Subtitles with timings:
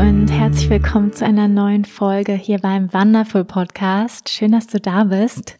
[0.00, 4.30] Und herzlich willkommen zu einer neuen Folge hier beim Wonderful Podcast.
[4.30, 5.58] Schön, dass du da bist.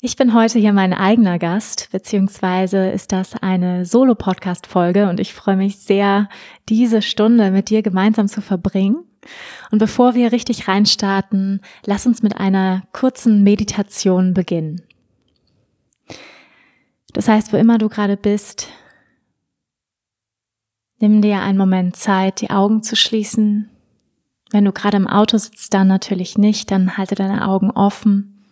[0.00, 5.56] Ich bin heute hier mein eigener Gast, beziehungsweise ist das eine Solo-Podcast-Folge und ich freue
[5.56, 6.28] mich sehr,
[6.68, 9.02] diese Stunde mit dir gemeinsam zu verbringen.
[9.72, 14.82] Und bevor wir richtig reinstarten, lass uns mit einer kurzen Meditation beginnen.
[17.12, 18.68] Das heißt, wo immer du gerade bist,
[21.02, 23.68] Nimm dir einen Moment Zeit, die Augen zu schließen.
[24.52, 28.46] Wenn du gerade im Auto sitzt, dann natürlich nicht, dann halte deine Augen offen.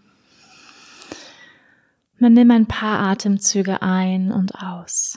[2.18, 5.16] Dann nimm ein paar Atemzüge ein und aus.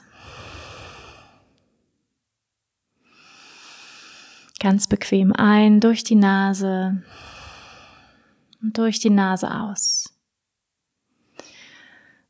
[4.59, 7.01] Ganz bequem ein durch die Nase
[8.61, 10.13] und durch die Nase aus.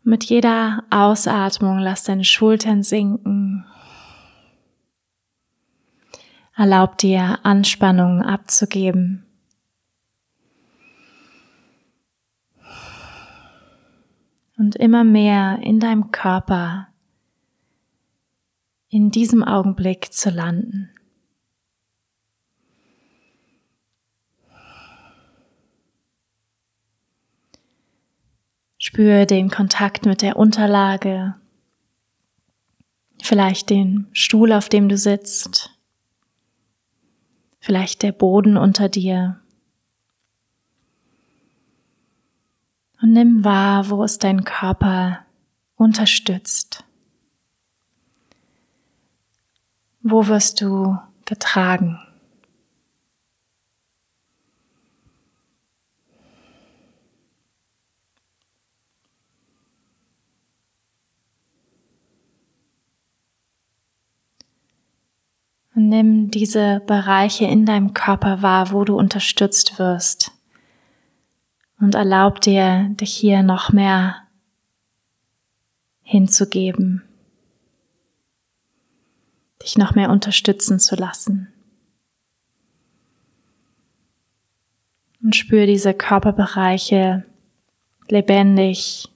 [0.01, 3.65] Mit jeder Ausatmung lass deine Schultern sinken
[6.55, 9.25] Erlaub dir Anspannung abzugeben.
[14.57, 16.87] Und immer mehr in deinem Körper
[18.89, 20.91] in diesem Augenblick zu landen.
[28.77, 31.33] Spüre den Kontakt mit der Unterlage,
[33.19, 35.72] vielleicht den Stuhl, auf dem du sitzt
[37.63, 39.39] vielleicht der Boden unter dir.
[43.01, 45.25] Und nimm wahr, wo es dein Körper
[45.77, 46.83] unterstützt.
[50.01, 52.01] Wo wirst du getragen?
[65.75, 70.31] Und nimm diese Bereiche in deinem Körper wahr, wo du unterstützt wirst.
[71.79, 74.23] Und erlaub dir, dich hier noch mehr
[76.03, 77.01] hinzugeben,
[79.63, 81.51] dich noch mehr unterstützen zu lassen.
[85.23, 87.23] Und spür diese Körperbereiche
[88.09, 89.07] lebendig,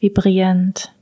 [0.00, 0.92] vibrierend.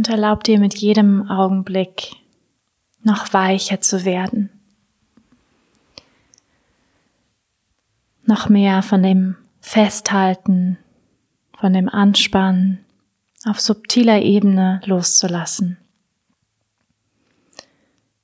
[0.00, 2.12] Und erlaub dir mit jedem Augenblick
[3.02, 4.48] noch weicher zu werden.
[8.24, 10.78] Noch mehr von dem Festhalten,
[11.52, 12.82] von dem Anspannen
[13.44, 15.76] auf subtiler Ebene loszulassen.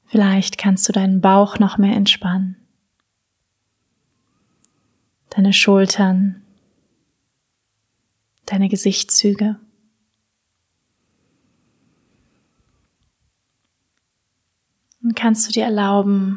[0.07, 2.57] Vielleicht kannst du deinen Bauch noch mehr entspannen,
[5.29, 6.41] deine Schultern,
[8.47, 9.57] deine Gesichtszüge.
[15.07, 16.37] Und kannst du dir erlauben,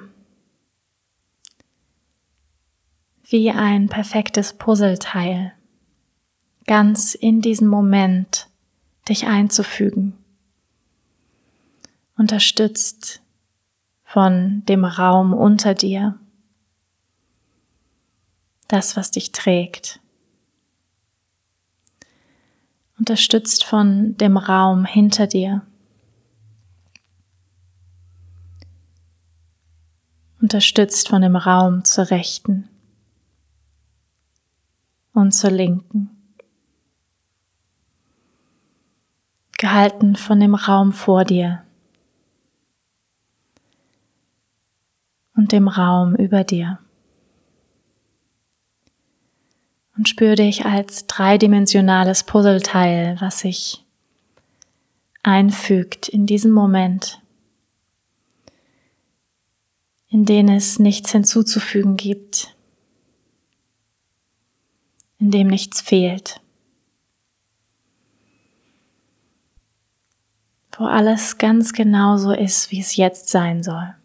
[3.27, 5.53] wie ein perfektes Puzzleteil
[6.67, 8.47] ganz in diesen Moment
[9.07, 10.13] dich einzufügen,
[12.15, 13.21] unterstützt
[14.03, 16.19] von dem Raum unter dir,
[18.67, 19.99] das, was dich trägt,
[22.99, 25.63] unterstützt von dem Raum hinter dir,
[30.49, 32.67] unterstützt von dem Raum zur rechten
[35.13, 36.09] und zur linken,
[39.59, 41.63] gehalten von dem Raum vor dir
[45.35, 46.79] und dem Raum über dir.
[49.95, 53.85] Und spür dich als dreidimensionales Puzzleteil, was sich
[55.21, 57.18] einfügt in diesem Moment
[60.09, 62.55] in denen es nichts hinzuzufügen gibt,
[65.19, 66.41] in dem nichts fehlt,
[70.77, 73.95] wo alles ganz genau so ist, wie es jetzt sein soll.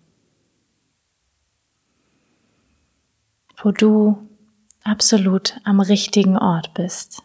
[3.57, 4.29] Wo du
[4.83, 7.24] absolut am richtigen Ort bist.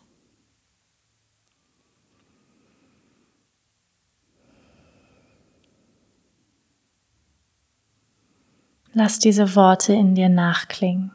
[8.94, 11.12] Lass diese Worte in dir nachklingen.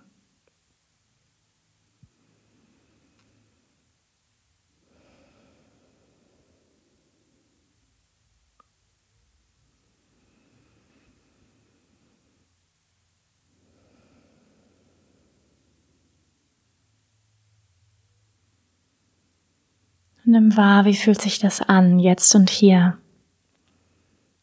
[20.27, 22.97] Nimm wahr, wie fühlt sich das an, jetzt und hier,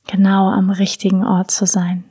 [0.06, 2.11] genau am richtigen Ort zu sein.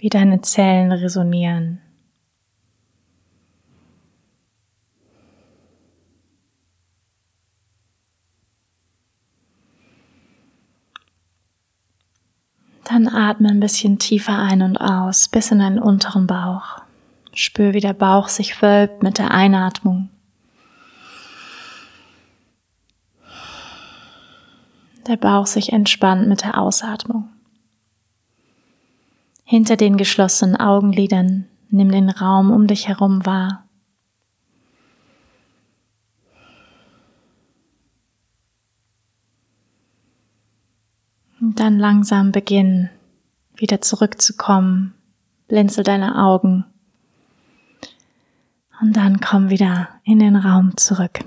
[0.00, 1.78] Wie deine Zellen resonieren.
[12.84, 16.80] Dann atme ein bisschen tiefer ein und aus, bis in deinen unteren Bauch.
[17.34, 20.08] Spür, wie der Bauch sich wölbt mit der Einatmung.
[25.06, 27.28] Der Bauch sich entspannt mit der Ausatmung.
[29.50, 33.64] Hinter den geschlossenen Augenlidern nimm den Raum um dich herum wahr.
[41.40, 42.90] Und dann langsam beginnen,
[43.56, 44.94] wieder zurückzukommen.
[45.48, 46.64] Blinzel deine Augen.
[48.80, 51.24] Und dann komm wieder in den Raum zurück.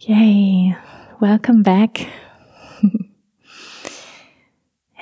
[0.00, 0.76] Yay,
[1.18, 2.08] welcome back.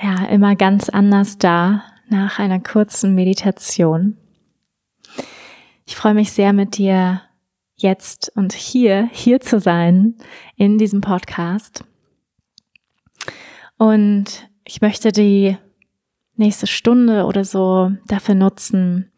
[0.01, 4.17] Ja, immer ganz anders da nach einer kurzen Meditation.
[5.85, 7.21] Ich freue mich sehr mit dir
[7.75, 10.15] jetzt und hier, hier zu sein
[10.55, 11.83] in diesem Podcast.
[13.77, 15.57] Und ich möchte die
[16.35, 19.11] nächste Stunde oder so dafür nutzen,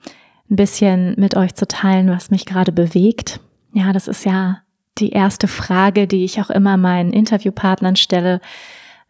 [0.50, 3.40] ein bisschen mit euch zu teilen, was mich gerade bewegt.
[3.74, 4.62] Ja, das ist ja
[4.98, 8.42] die erste Frage, die ich auch immer meinen Interviewpartnern stelle.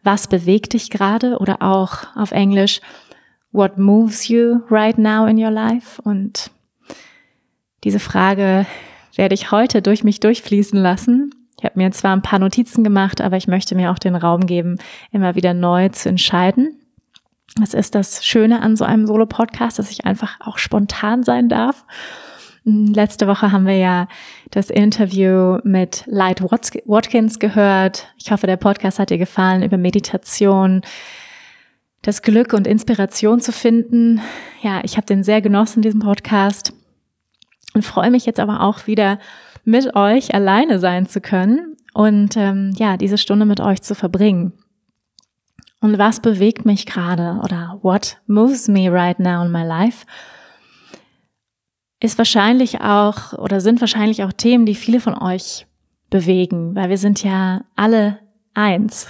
[0.02, 1.38] Was bewegt dich gerade?
[1.38, 2.80] Oder auch auf Englisch,
[3.52, 6.00] what moves you right now in your life?
[6.02, 6.50] Und
[7.84, 8.66] diese Frage
[9.14, 11.34] werde ich heute durch mich durchfließen lassen.
[11.58, 14.46] Ich habe mir zwar ein paar Notizen gemacht, aber ich möchte mir auch den Raum
[14.46, 14.78] geben,
[15.12, 16.80] immer wieder neu zu entscheiden.
[17.56, 21.84] Das ist das Schöne an so einem Solo-Podcast, dass ich einfach auch spontan sein darf.
[22.64, 24.06] Letzte Woche haben wir ja
[24.50, 28.06] das Interview mit Light Watkins gehört.
[28.18, 30.82] Ich hoffe, der Podcast hat dir gefallen über Meditation,
[32.02, 34.20] das Glück und Inspiration zu finden.
[34.62, 36.72] Ja, ich habe den sehr genossen, diesen Podcast
[37.74, 39.18] und freue mich jetzt aber auch wieder
[39.64, 44.52] mit euch alleine sein zu können und ähm, ja, diese Stunde mit euch zu verbringen.
[45.80, 50.06] Und was bewegt mich gerade oder what moves me right now in my life?
[52.02, 55.68] Ist wahrscheinlich auch oder sind wahrscheinlich auch Themen, die viele von euch
[56.10, 58.18] bewegen, weil wir sind ja alle
[58.54, 59.06] eins,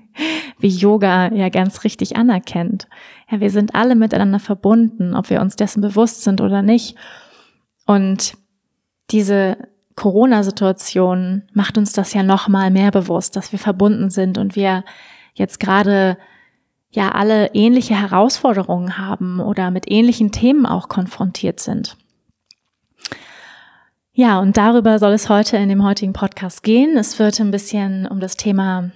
[0.60, 2.86] wie Yoga ja ganz richtig anerkennt.
[3.28, 6.94] Ja, wir sind alle miteinander verbunden, ob wir uns dessen bewusst sind oder nicht.
[7.86, 8.34] Und
[9.10, 9.56] diese
[9.96, 14.84] Corona-Situation macht uns das ja noch mal mehr bewusst, dass wir verbunden sind und wir
[15.34, 16.16] jetzt gerade
[16.90, 21.96] ja alle ähnliche Herausforderungen haben oder mit ähnlichen Themen auch konfrontiert sind.
[24.20, 26.96] Ja, und darüber soll es heute in dem heutigen Podcast gehen.
[26.96, 28.90] Es wird ein bisschen um das Thema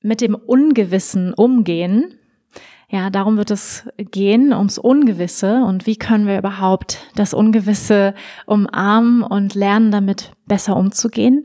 [0.00, 2.14] mit dem Ungewissen umgehen.
[2.88, 8.14] Ja, darum wird es gehen, ums Ungewisse und wie können wir überhaupt das Ungewisse
[8.46, 11.44] umarmen und lernen, damit besser umzugehen.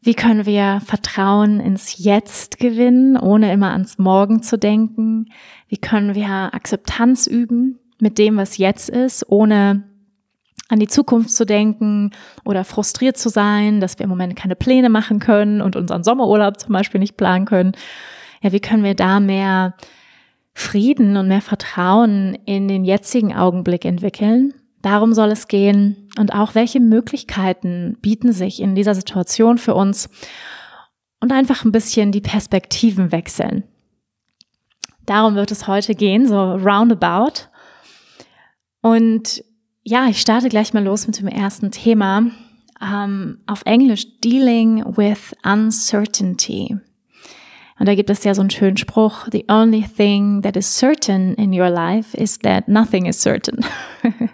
[0.00, 5.26] Wie können wir Vertrauen ins Jetzt gewinnen, ohne immer ans Morgen zu denken?
[5.68, 9.84] Wie können wir Akzeptanz üben mit dem, was jetzt ist, ohne
[10.72, 12.12] an die Zukunft zu denken
[12.46, 16.58] oder frustriert zu sein, dass wir im Moment keine Pläne machen können und unseren Sommerurlaub
[16.58, 17.72] zum Beispiel nicht planen können?
[18.40, 19.74] Ja, wie können wir da mehr
[20.54, 24.54] Frieden und mehr Vertrauen in den jetzigen Augenblick entwickeln.
[24.80, 30.08] Darum soll es gehen und auch welche Möglichkeiten bieten sich in dieser Situation für uns
[31.20, 33.64] und einfach ein bisschen die Perspektiven wechseln.
[35.04, 37.48] Darum wird es heute gehen, so roundabout.
[38.80, 39.44] Und
[39.84, 42.30] ja, ich starte gleich mal los mit dem ersten Thema.
[42.80, 46.76] Um, auf Englisch Dealing with Uncertainty.
[47.78, 51.34] Und da gibt es ja so einen schönen Spruch, the only thing that is certain
[51.34, 53.64] in your life is that nothing is certain.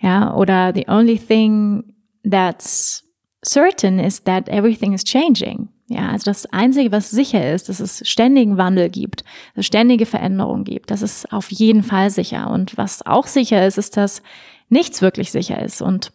[0.00, 1.84] ja, oder the only thing
[2.24, 3.02] that's
[3.44, 5.68] certain is that everything is changing.
[5.88, 9.20] Ja, also das Einzige, was sicher ist, dass es ständigen Wandel gibt,
[9.54, 10.90] dass es ständige Veränderungen gibt.
[10.90, 12.50] Das ist auf jeden Fall sicher.
[12.50, 14.20] Und was auch sicher ist, ist, dass
[14.68, 15.80] nichts wirklich sicher ist.
[15.80, 16.12] Und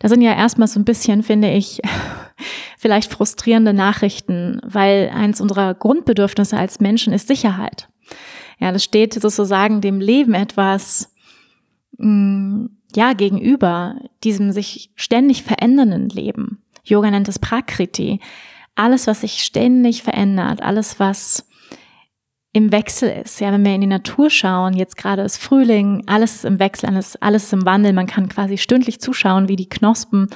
[0.00, 1.80] das sind ja erstmal so ein bisschen, finde ich,
[2.78, 7.88] vielleicht frustrierende Nachrichten, weil eins unserer Grundbedürfnisse als Menschen ist Sicherheit.
[8.58, 11.14] Ja, das steht sozusagen dem Leben etwas,
[11.96, 16.62] mh, mm, ja, gegenüber diesem sich ständig verändernden Leben.
[16.86, 18.20] Yoga nennt es Prakriti.
[18.74, 21.46] Alles, was sich ständig verändert, alles, was
[22.52, 23.40] im Wechsel ist.
[23.40, 26.88] Ja, wenn wir in die Natur schauen, jetzt gerade ist Frühling, alles ist im Wechsel,
[26.88, 27.92] alles, alles ist im Wandel.
[27.92, 30.28] Man kann quasi stündlich zuschauen, wie die Knospen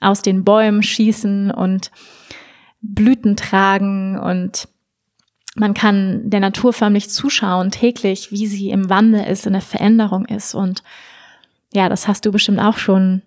[0.00, 1.90] aus den Bäumen schießen und
[2.80, 4.68] Blüten tragen und
[5.56, 10.24] man kann der Natur förmlich zuschauen täglich, wie sie im Wandel ist, in der Veränderung
[10.24, 10.82] ist und
[11.74, 13.22] ja, das hast du bestimmt auch schon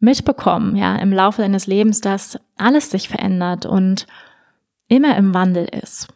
[0.00, 4.06] mitbekommen, ja, im Laufe deines Lebens, dass alles sich verändert und
[4.88, 6.08] immer im Wandel ist.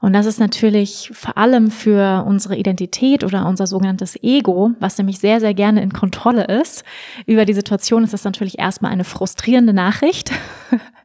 [0.00, 5.18] Und das ist natürlich vor allem für unsere Identität oder unser sogenanntes Ego, was nämlich
[5.18, 6.84] sehr, sehr gerne in Kontrolle ist.
[7.26, 10.32] Über die Situation ist das natürlich erstmal eine frustrierende Nachricht.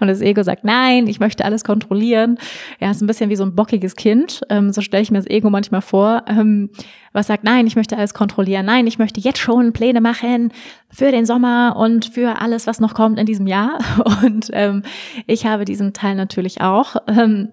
[0.00, 2.38] Und das Ego sagt, nein, ich möchte alles kontrollieren.
[2.80, 4.42] Ja, ist ein bisschen wie so ein bockiges Kind.
[4.50, 6.24] Ähm, so stelle ich mir das Ego manchmal vor.
[6.28, 6.70] Ähm,
[7.12, 8.66] was sagt, nein, ich möchte alles kontrollieren.
[8.66, 10.52] Nein, ich möchte jetzt schon Pläne machen
[10.90, 13.78] für den Sommer und für alles, was noch kommt in diesem Jahr.
[14.24, 14.82] Und ähm,
[15.26, 16.96] ich habe diesen Teil natürlich auch.
[17.08, 17.50] Ähm,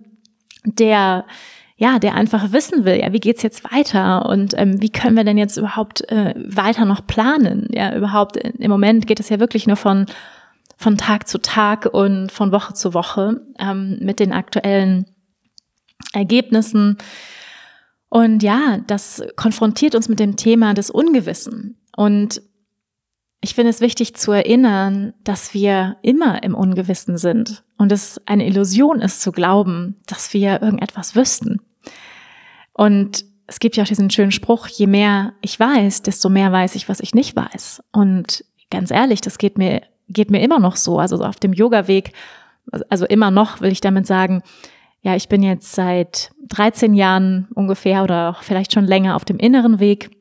[0.66, 1.26] der
[1.82, 5.24] ja, der einfach wissen will, ja, wie geht's jetzt weiter und ähm, wie können wir
[5.24, 7.68] denn jetzt überhaupt äh, weiter noch planen?
[7.74, 10.06] Ja, überhaupt äh, im Moment geht es ja wirklich nur von
[10.82, 15.06] von Tag zu Tag und von Woche zu Woche ähm, mit den aktuellen
[16.14, 16.98] Ergebnissen.
[18.10, 21.78] Und ja, das konfrontiert uns mit dem Thema des Ungewissen.
[21.96, 22.42] Und
[23.42, 28.46] ich finde es wichtig zu erinnern, dass wir immer im Ungewissen sind und es eine
[28.46, 31.60] Illusion ist zu glauben, dass wir irgendetwas wüssten.
[32.74, 36.76] Und es gibt ja auch diesen schönen Spruch, je mehr ich weiß, desto mehr weiß
[36.76, 37.82] ich, was ich nicht weiß.
[37.92, 39.82] Und ganz ehrlich, das geht mir,
[40.12, 41.00] geht mir immer noch so.
[41.00, 42.14] Also auf dem Yoga-Weg,
[42.90, 44.44] also immer noch will ich damit sagen,
[45.02, 49.38] ja, ich bin jetzt seit 13 Jahren ungefähr oder auch vielleicht schon länger auf dem
[49.38, 50.12] inneren Weg,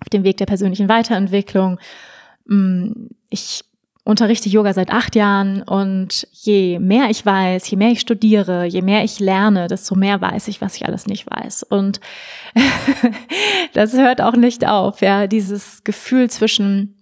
[0.00, 1.78] auf dem Weg der persönlichen Weiterentwicklung
[2.48, 3.62] Mm, ich
[4.04, 8.80] unterrichte Yoga seit acht Jahren und je mehr ich weiß, je mehr ich studiere, je
[8.80, 11.64] mehr ich lerne, desto mehr weiß ich, was ich alles nicht weiß.
[11.64, 12.00] Und
[13.74, 16.96] das hört auch nicht auf, ja, dieses Gefühl zwischen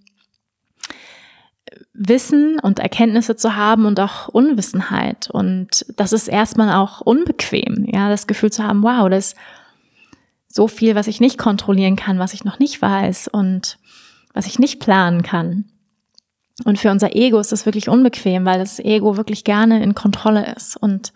[1.99, 5.31] Wissen und Erkenntnisse zu haben und auch Unwissenheit.
[5.31, 9.37] Und das ist erstmal auch unbequem, ja, das Gefühl zu haben, wow, das ist
[10.49, 13.79] so viel, was ich nicht kontrollieren kann, was ich noch nicht weiß und
[14.33, 15.67] was ich nicht planen kann.
[16.65, 20.55] Und für unser Ego ist das wirklich unbequem, weil das Ego wirklich gerne in Kontrolle
[20.55, 20.77] ist.
[20.77, 21.13] Und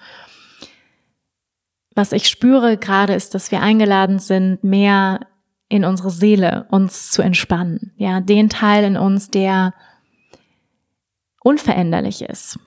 [1.94, 5.20] was ich spüre gerade ist, dass wir eingeladen sind, mehr
[5.68, 7.92] in unsere Seele uns zu entspannen.
[7.96, 9.72] Ja, den Teil in uns, der
[11.40, 12.58] unveränderlich ist.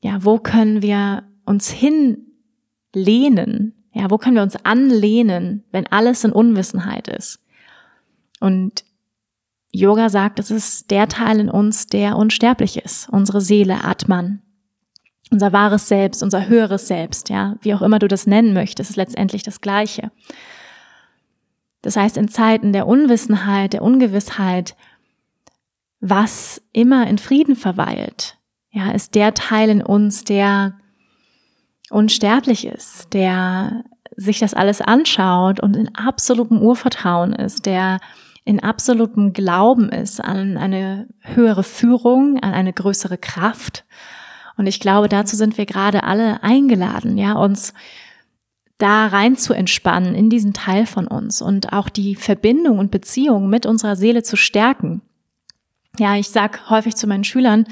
[0.00, 2.24] Ja, wo können wir uns hinlehnen?
[3.92, 7.40] Ja, wo können wir uns anlehnen, wenn alles in Unwissenheit ist?
[8.40, 8.84] Und
[9.72, 14.40] Yoga sagt, es ist der Teil in uns, der unsterblich ist, unsere Seele, Atman,
[15.30, 18.96] unser wahres Selbst, unser höheres Selbst, ja, wie auch immer du das nennen möchtest, ist
[18.96, 20.10] letztendlich das Gleiche.
[21.82, 24.74] Das heißt, in Zeiten der Unwissenheit, der Ungewissheit,
[26.00, 28.38] was immer in Frieden verweilt,
[28.70, 30.78] ja, ist der Teil in uns, der
[31.90, 33.84] unsterblich ist, der
[34.16, 37.98] sich das alles anschaut und in absolutem Urvertrauen ist, der
[38.44, 43.84] in absolutem Glauben ist an eine höhere Führung, an eine größere Kraft.
[44.56, 47.74] Und ich glaube, dazu sind wir gerade alle eingeladen, ja, uns
[48.78, 53.50] da rein zu entspannen in diesen Teil von uns und auch die Verbindung und Beziehung
[53.50, 55.02] mit unserer Seele zu stärken.
[55.98, 57.66] Ja, ich sag häufig zu meinen Schülern,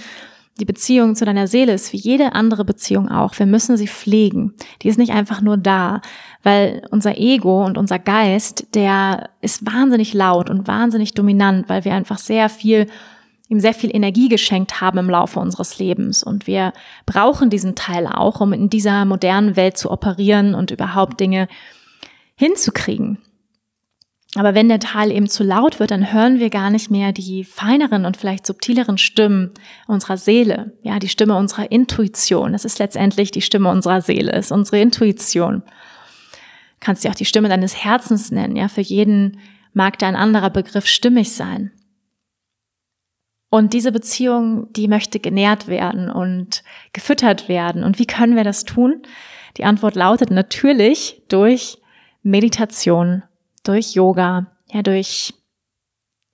[0.59, 3.39] die Beziehung zu deiner Seele ist wie jede andere Beziehung auch.
[3.39, 4.55] Wir müssen sie pflegen.
[4.83, 6.01] Die ist nicht einfach nur da,
[6.43, 11.93] weil unser Ego und unser Geist, der ist wahnsinnig laut und wahnsinnig dominant, weil wir
[11.93, 12.87] einfach sehr viel
[13.49, 16.25] ihm sehr viel Energie geschenkt haben im Laufe unseres Lebens.
[16.25, 16.73] Und wir
[17.05, 21.47] brauchen diesen Teil auch, um in dieser modernen Welt zu operieren und überhaupt Dinge
[22.35, 23.19] hinzukriegen.
[24.37, 27.43] Aber wenn der Teil eben zu laut wird, dann hören wir gar nicht mehr die
[27.43, 29.53] feineren und vielleicht subtileren Stimmen
[29.87, 30.73] unserer Seele.
[30.83, 32.53] Ja, die Stimme unserer Intuition.
[32.53, 35.63] Das ist letztendlich die Stimme unserer Seele, ist unsere Intuition.
[35.63, 38.57] Du kannst sie auch die Stimme deines Herzens nennen.
[38.57, 39.39] Ja, für jeden
[39.73, 41.73] mag da ein anderer Begriff stimmig sein.
[43.49, 46.63] Und diese Beziehung, die möchte genährt werden und
[46.93, 47.85] gefüttert werden.
[47.85, 49.01] Und wie können wir das tun?
[49.57, 51.79] Die Antwort lautet natürlich durch
[52.23, 53.23] Meditation
[53.69, 55.35] durch Yoga, ja, durch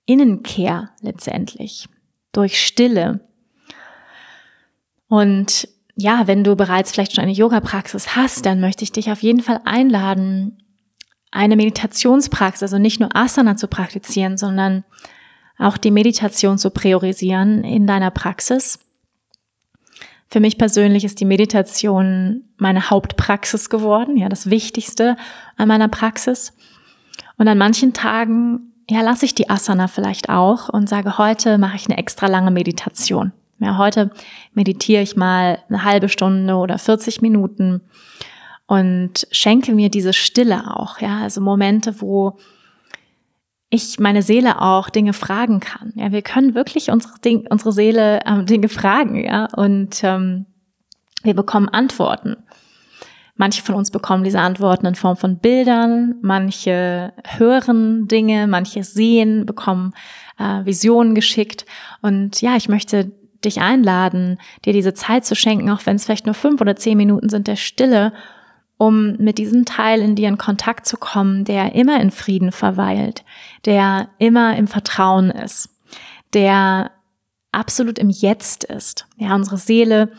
[0.05, 1.87] Innenkehr letztendlich,
[2.31, 3.21] durch Stille.
[5.07, 9.21] Und ja, wenn du bereits vielleicht schon eine Yoga-Praxis hast, dann möchte ich dich auf
[9.21, 10.57] jeden Fall einladen,
[11.31, 14.83] eine Meditationspraxis, also nicht nur Asana zu praktizieren, sondern
[15.57, 18.79] auch die Meditation zu priorisieren in deiner Praxis.
[20.29, 25.15] Für mich persönlich ist die Meditation meine Hauptpraxis geworden, ja, das Wichtigste
[25.57, 26.53] an meiner Praxis.
[27.37, 31.75] Und an manchen Tagen, ja, lasse ich die Asana vielleicht auch und sage, heute mache
[31.75, 33.31] ich eine extra lange Meditation.
[33.59, 34.11] Ja, heute
[34.53, 37.81] meditiere ich mal eine halbe Stunde oder 40 Minuten
[38.67, 42.37] und schenke mir diese Stille auch, ja, also Momente, wo
[43.69, 45.93] ich meine Seele auch Dinge fragen kann.
[45.95, 50.45] Ja, wir können wirklich unsere, Ding, unsere Seele ähm, Dinge fragen, ja, und ähm,
[51.23, 52.37] wir bekommen Antworten.
[53.35, 59.45] Manche von uns bekommen diese Antworten in Form von Bildern, manche hören Dinge, manche sehen,
[59.45, 59.93] bekommen
[60.37, 61.65] äh, Visionen geschickt.
[62.01, 63.11] Und ja, ich möchte
[63.43, 66.97] dich einladen, dir diese Zeit zu schenken, auch wenn es vielleicht nur fünf oder zehn
[66.97, 68.13] Minuten sind der Stille,
[68.77, 73.23] um mit diesem Teil in dir in Kontakt zu kommen, der immer in Frieden verweilt,
[73.65, 75.69] der immer im Vertrauen ist,
[76.33, 76.91] der
[77.51, 79.07] absolut im Jetzt ist.
[79.17, 80.11] Ja, unsere Seele,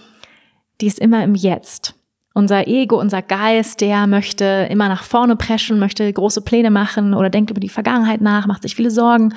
[0.80, 1.94] die ist immer im Jetzt.
[2.36, 7.30] Unser Ego, unser Geist, der möchte immer nach vorne preschen, möchte große Pläne machen oder
[7.30, 9.34] denkt über die Vergangenheit nach, macht sich viele Sorgen.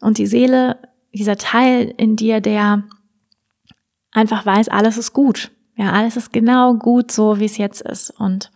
[0.00, 0.76] Und die Seele,
[1.14, 2.84] dieser Teil in dir, der
[4.12, 5.50] einfach weiß, alles ist gut.
[5.76, 8.10] Ja, alles ist genau gut so, wie es jetzt ist.
[8.10, 8.50] Und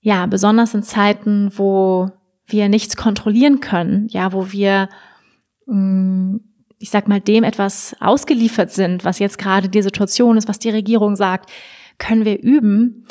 [0.00, 2.10] ja, besonders in Zeiten, wo
[2.46, 4.88] wir nichts kontrollieren können, ja, wo wir,
[5.66, 6.36] mm,
[6.80, 10.70] ich sag mal, dem etwas ausgeliefert sind, was jetzt gerade die Situation ist, was die
[10.70, 11.48] Regierung sagt,
[11.98, 13.04] können wir üben,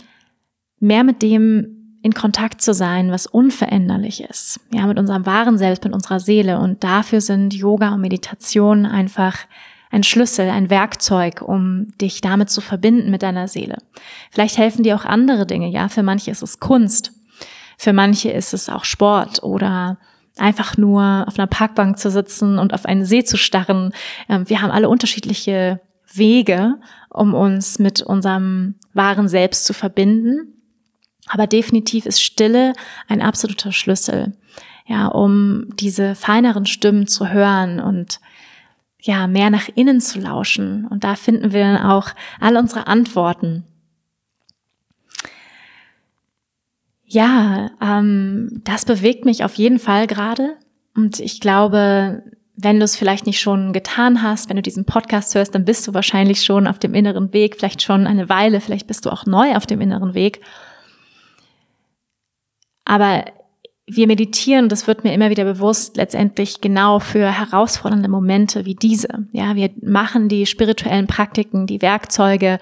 [0.80, 4.60] mehr mit dem in Kontakt zu sein, was unveränderlich ist.
[4.72, 6.60] Ja, mit unserem wahren Selbst, mit unserer Seele.
[6.60, 9.40] Und dafür sind Yoga und Meditation einfach
[9.90, 13.78] ein Schlüssel, ein Werkzeug, um dich damit zu verbinden mit deiner Seele.
[14.32, 15.70] Vielleicht helfen dir auch andere Dinge.
[15.70, 17.14] Ja, für manche ist es Kunst.
[17.78, 19.98] Für manche ist es auch Sport oder
[20.38, 23.92] einfach nur auf einer Parkbank zu sitzen und auf einen See zu starren.
[24.30, 25.80] Ähm, wir haben alle unterschiedliche
[26.18, 26.76] Wege,
[27.10, 30.54] um uns mit unserem wahren Selbst zu verbinden.
[31.28, 32.74] Aber definitiv ist Stille
[33.08, 34.38] ein absoluter Schlüssel,
[34.86, 38.20] ja, um diese feineren Stimmen zu hören und
[39.02, 40.86] ja, mehr nach innen zu lauschen.
[40.86, 43.64] Und da finden wir dann auch all unsere Antworten.
[47.06, 50.58] Ja, ähm, das bewegt mich auf jeden Fall gerade.
[50.94, 52.24] Und ich glaube,
[52.60, 55.88] wenn du es vielleicht nicht schon getan hast, wenn du diesen Podcast hörst, dann bist
[55.88, 59.28] du wahrscheinlich schon auf dem inneren Weg, vielleicht schon eine Weile, vielleicht bist du auch
[59.28, 60.42] neu auf dem inneren Weg.
[62.84, 63.26] Aber
[63.86, 69.28] wir meditieren, das wird mir immer wieder bewusst, letztendlich genau für herausfordernde Momente wie diese.
[69.34, 72.58] Ja, wir machen die spirituellen Praktiken, die Werkzeuge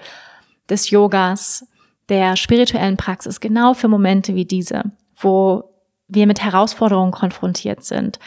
[0.68, 1.66] des Yogas,
[2.10, 5.64] der spirituellen Praxis genau für Momente wie diese, wo
[6.06, 8.18] wir mit Herausforderungen konfrontiert sind,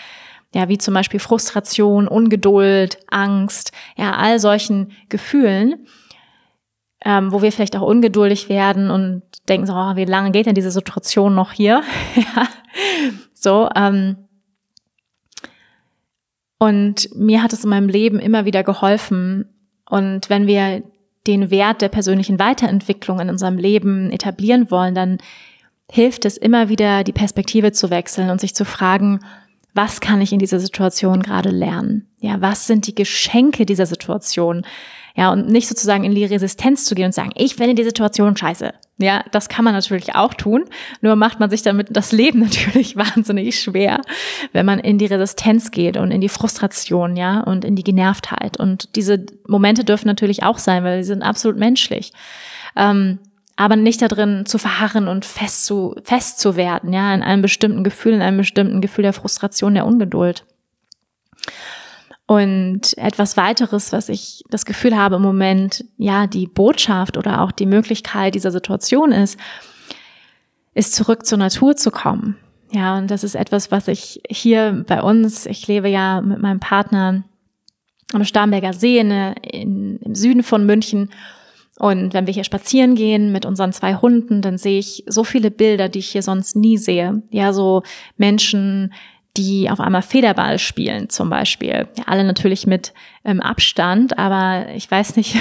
[0.53, 5.87] ja, wie zum Beispiel Frustration, Ungeduld, Angst, ja, all solchen Gefühlen,
[7.05, 10.55] ähm, wo wir vielleicht auch ungeduldig werden und denken so, oh, wie lange geht denn
[10.55, 11.83] diese Situation noch hier?
[12.15, 12.47] ja,
[13.33, 14.17] so, ähm,
[16.59, 19.45] und mir hat es in meinem Leben immer wieder geholfen.
[19.89, 20.83] Und wenn wir
[21.25, 25.17] den Wert der persönlichen Weiterentwicklung in unserem Leben etablieren wollen, dann
[25.89, 29.21] hilft es immer wieder, die Perspektive zu wechseln und sich zu fragen,
[29.73, 32.07] was kann ich in dieser Situation gerade lernen?
[32.19, 34.65] Ja, was sind die Geschenke dieser Situation?
[35.15, 38.37] Ja, und nicht sozusagen in die Resistenz zu gehen und sagen, ich finde die Situation
[38.37, 38.73] scheiße.
[38.99, 40.65] Ja, das kann man natürlich auch tun.
[41.01, 44.01] Nur macht man sich damit das Leben natürlich wahnsinnig schwer,
[44.53, 48.57] wenn man in die Resistenz geht und in die Frustration, ja, und in die Genervtheit.
[48.57, 52.11] Und diese Momente dürfen natürlich auch sein, weil sie sind absolut menschlich.
[52.75, 53.19] Ähm,
[53.59, 57.83] aber nicht darin zu verharren und fest zu, fest zu werden, ja, in einem bestimmten
[57.83, 60.45] Gefühl, in einem bestimmten Gefühl der Frustration, der Ungeduld.
[62.25, 67.51] Und etwas weiteres, was ich das Gefühl habe im Moment, ja, die Botschaft oder auch
[67.51, 69.37] die Möglichkeit dieser Situation ist,
[70.73, 72.37] ist zurück zur Natur zu kommen.
[72.71, 76.61] Ja, und das ist etwas, was ich hier bei uns, ich lebe ja mit meinem
[76.61, 77.25] Partner
[78.13, 81.09] am Starnberger See in, in, im Süden von München.
[81.79, 85.49] Und wenn wir hier spazieren gehen mit unseren zwei Hunden, dann sehe ich so viele
[85.49, 87.23] Bilder, die ich hier sonst nie sehe.
[87.31, 87.83] Ja, so
[88.17, 88.91] Menschen,
[89.37, 91.87] die auf einmal Federball spielen zum Beispiel.
[91.97, 95.35] Ja, alle natürlich mit ähm, Abstand, aber ich weiß nicht,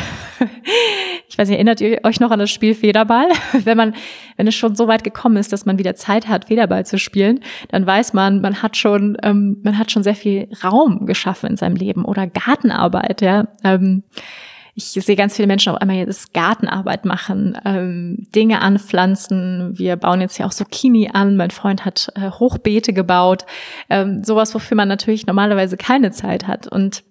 [1.29, 3.27] ich weiß nicht, erinnert ihr euch noch an das Spiel Federball?
[3.65, 3.95] wenn man,
[4.37, 7.41] wenn es schon so weit gekommen ist, dass man wieder Zeit hat, Federball zu spielen,
[7.71, 11.57] dann weiß man, man hat schon, ähm, man hat schon sehr viel Raum geschaffen in
[11.57, 13.49] seinem Leben oder Gartenarbeit, ja.
[13.65, 14.05] Ähm,
[14.79, 19.77] ich sehe ganz viele Menschen auf einmal jetzt Gartenarbeit machen, ähm, Dinge anpflanzen.
[19.77, 21.37] Wir bauen jetzt ja auch Zucchini an.
[21.37, 23.45] Mein Freund hat äh, Hochbeete gebaut.
[23.91, 26.69] Ähm, sowas, wofür man natürlich normalerweise keine Zeit hat.
[26.69, 27.03] Und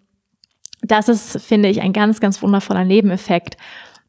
[0.81, 3.57] das ist, finde ich, ein ganz, ganz wundervoller Nebeneffekt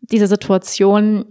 [0.03, 1.25] dieser Situation,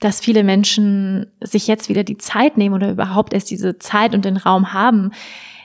[0.00, 4.26] dass viele Menschen sich jetzt wieder die Zeit nehmen oder überhaupt erst diese Zeit und
[4.26, 5.12] den Raum haben,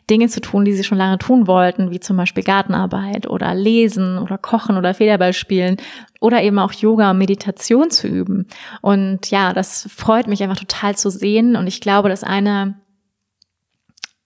[0.09, 4.17] Dinge zu tun, die sie schon lange tun wollten, wie zum Beispiel Gartenarbeit oder Lesen
[4.19, 5.77] oder Kochen oder Federball spielen
[6.19, 8.47] oder eben auch Yoga und Meditation zu üben.
[8.81, 11.55] Und ja, das freut mich einfach total zu sehen.
[11.55, 12.75] Und ich glaube, dass eine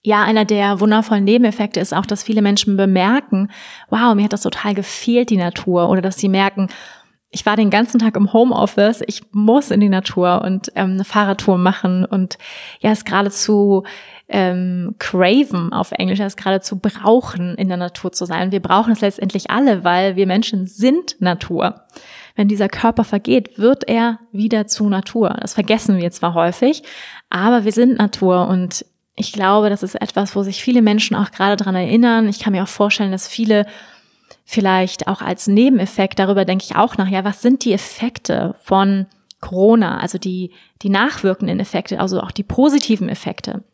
[0.02, 3.50] ja, einer der wundervollen Nebeneffekte ist auch, dass viele Menschen bemerken,
[3.90, 5.90] wow, mir hat das total gefehlt, die Natur.
[5.90, 6.68] Oder dass sie merken,
[7.30, 11.04] ich war den ganzen Tag im Homeoffice, ich muss in die Natur und ähm, eine
[11.04, 12.38] Fahrradtour machen und
[12.80, 13.84] ja, es geradezu
[14.30, 18.52] ähm, craven auf Englisch, es geradezu brauchen, in der Natur zu sein.
[18.52, 21.82] Wir brauchen es letztendlich alle, weil wir Menschen sind Natur.
[22.36, 25.36] Wenn dieser Körper vergeht, wird er wieder zu Natur.
[25.40, 26.84] Das vergessen wir zwar häufig,
[27.28, 31.32] aber wir sind Natur und ich glaube, das ist etwas, wo sich viele Menschen auch
[31.32, 32.28] gerade dran erinnern.
[32.28, 33.66] Ich kann mir auch vorstellen, dass viele
[34.44, 39.06] vielleicht auch als Nebeneffekt, darüber denke ich auch nach, ja, was sind die Effekte von
[39.40, 43.64] Corona, also die, die nachwirkenden Effekte, also auch die positiven Effekte.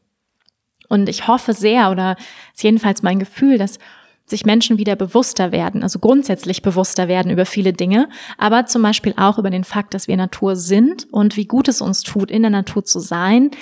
[0.89, 2.17] Und ich hoffe sehr, oder
[2.55, 3.79] ist jedenfalls mein Gefühl, dass
[4.27, 9.15] sich Menschen wieder bewusster werden, also grundsätzlich bewusster werden über viele Dinge, aber zum Beispiel
[9.17, 12.43] auch über den Fakt, dass wir Natur sind und wie gut es uns tut, in
[12.43, 13.53] der Natur zu sein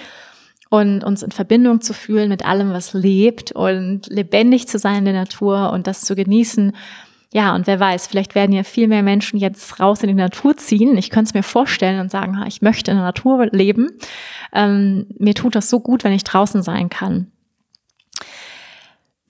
[0.71, 5.05] und uns in Verbindung zu fühlen mit allem, was lebt und lebendig zu sein in
[5.05, 6.73] der Natur und das zu genießen.
[7.35, 10.57] Ja, und wer weiß, vielleicht werden ja viel mehr Menschen jetzt raus in die Natur
[10.57, 10.97] ziehen.
[10.97, 13.91] Ich könnte es mir vorstellen und sagen, ich möchte in der Natur leben.
[14.53, 17.33] Ähm, mir tut das so gut, wenn ich draußen sein kann.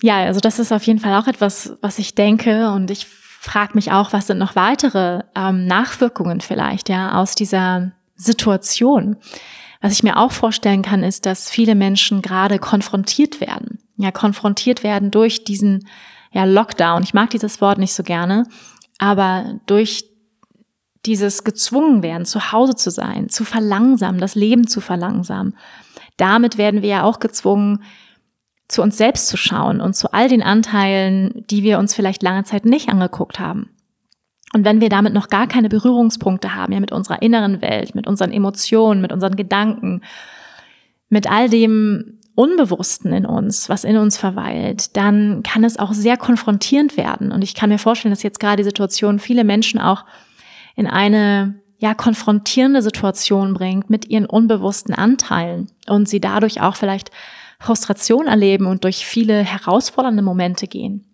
[0.02, 3.72] Ja, also das ist auf jeden Fall auch etwas, was ich denke und ich frage
[3.72, 9.16] mich auch, was sind noch weitere ähm, Nachwirkungen vielleicht ja aus dieser Situation.
[9.80, 13.78] Was ich mir auch vorstellen kann, ist, dass viele Menschen gerade konfrontiert werden.
[13.96, 15.88] Ja, konfrontiert werden durch diesen
[16.34, 17.04] ja, Lockdown.
[17.04, 18.44] Ich mag dieses Wort nicht so gerne,
[18.98, 20.04] aber durch
[21.06, 25.56] dieses gezwungen werden, zu Hause zu sein, zu verlangsamen, das Leben zu verlangsamen.
[26.16, 27.82] Damit werden wir ja auch gezwungen,
[28.66, 32.44] zu uns selbst zu schauen und zu all den Anteilen, die wir uns vielleicht lange
[32.44, 33.70] Zeit nicht angeguckt haben.
[34.54, 38.06] Und wenn wir damit noch gar keine Berührungspunkte haben, ja, mit unserer inneren Welt, mit
[38.06, 40.00] unseren Emotionen, mit unseren Gedanken,
[41.08, 46.16] mit all dem Unbewussten in uns, was in uns verweilt, dann kann es auch sehr
[46.16, 47.30] konfrontierend werden.
[47.30, 50.04] Und ich kann mir vorstellen, dass jetzt gerade die Situation viele Menschen auch
[50.74, 57.10] in eine ja konfrontierende Situation bringt mit ihren unbewussten Anteilen und sie dadurch auch vielleicht
[57.60, 61.06] Frustration erleben und durch viele herausfordernde Momente gehen.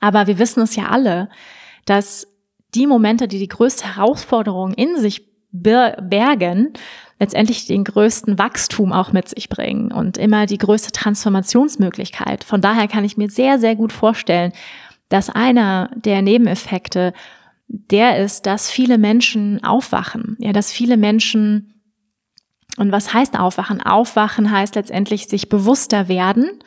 [0.00, 1.28] Aber wir wissen es ja alle,
[1.84, 2.26] dass
[2.74, 6.72] die Momente, die die größte Herausforderung in sich bergen,
[7.18, 12.44] letztendlich den größten Wachstum auch mit sich bringen und immer die größte Transformationsmöglichkeit.
[12.44, 14.52] Von daher kann ich mir sehr, sehr gut vorstellen,
[15.08, 17.12] dass einer der Nebeneffekte
[17.68, 20.36] der ist, dass viele Menschen aufwachen.
[20.38, 21.72] Ja, dass viele Menschen
[22.76, 23.80] und was heißt aufwachen?
[23.80, 26.60] Aufwachen heißt letztendlich sich bewusster werden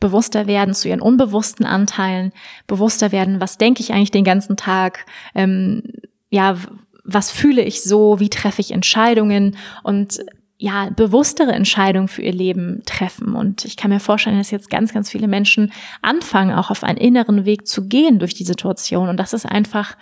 [0.00, 2.32] bewusster werden zu ihren unbewussten Anteilen,
[2.66, 5.82] bewusster werden, was denke ich eigentlich den ganzen Tag, ähm,
[6.30, 6.56] ja,
[7.04, 10.20] was fühle ich so, wie treffe ich Entscheidungen und
[10.62, 13.34] ja, bewusstere Entscheidungen für ihr Leben treffen.
[13.34, 16.98] Und ich kann mir vorstellen, dass jetzt ganz, ganz viele Menschen anfangen, auch auf einen
[16.98, 19.08] inneren Weg zu gehen durch die Situation.
[19.08, 19.96] Und das ist einfach,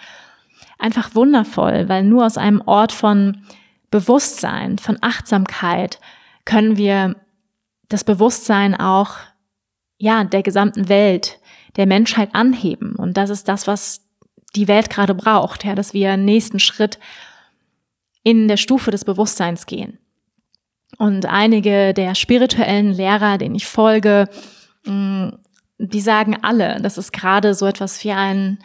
[0.77, 3.45] einfach wundervoll, weil nur aus einem Ort von
[3.93, 6.01] Bewusstsein, von Achtsamkeit
[6.45, 7.15] können wir
[7.89, 9.13] das Bewusstsein auch
[9.97, 11.39] ja, der gesamten Welt,
[11.77, 12.97] der Menschheit anheben.
[12.97, 14.08] Und das ist das, was
[14.57, 16.99] die Welt gerade braucht, ja, dass wir nächsten Schritt
[18.23, 19.99] in der Stufe des Bewusstseins gehen.
[20.97, 24.29] Und einige der spirituellen Lehrer, denen ich folge,
[24.85, 25.29] mm,
[25.79, 28.59] die sagen alle, dass es gerade so etwas wie ein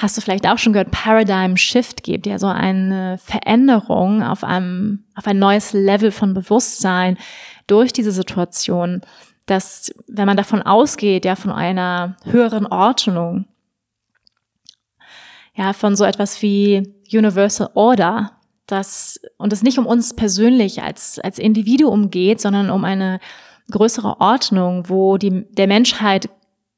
[0.00, 5.04] hast du vielleicht auch schon gehört, Paradigm Shift gibt, ja so eine Veränderung auf einem,
[5.14, 7.18] auf ein neues Level von Bewusstsein
[7.66, 9.02] durch diese Situation,
[9.46, 13.44] dass wenn man davon ausgeht, ja von einer höheren Ordnung,
[15.60, 18.32] ja von so etwas wie Universal Order,
[18.66, 23.20] dass und es nicht um uns persönlich als als Individuum geht, sondern um eine
[23.70, 26.30] größere Ordnung, wo die der Menschheit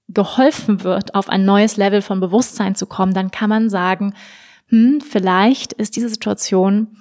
[0.08, 4.14] geholfen wird, auf ein neues Level von Bewusstsein zu kommen, dann kann man sagen,
[4.66, 6.96] hm, vielleicht ist diese Situation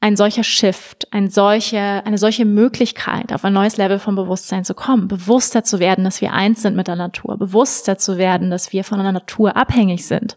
[0.00, 4.74] ein solcher Shift, ein solche, eine solche Möglichkeit, auf ein neues Level von Bewusstsein zu
[4.74, 8.72] kommen, bewusster zu werden, dass wir eins sind mit der Natur, bewusster zu werden, dass
[8.72, 10.36] wir von der Natur abhängig sind,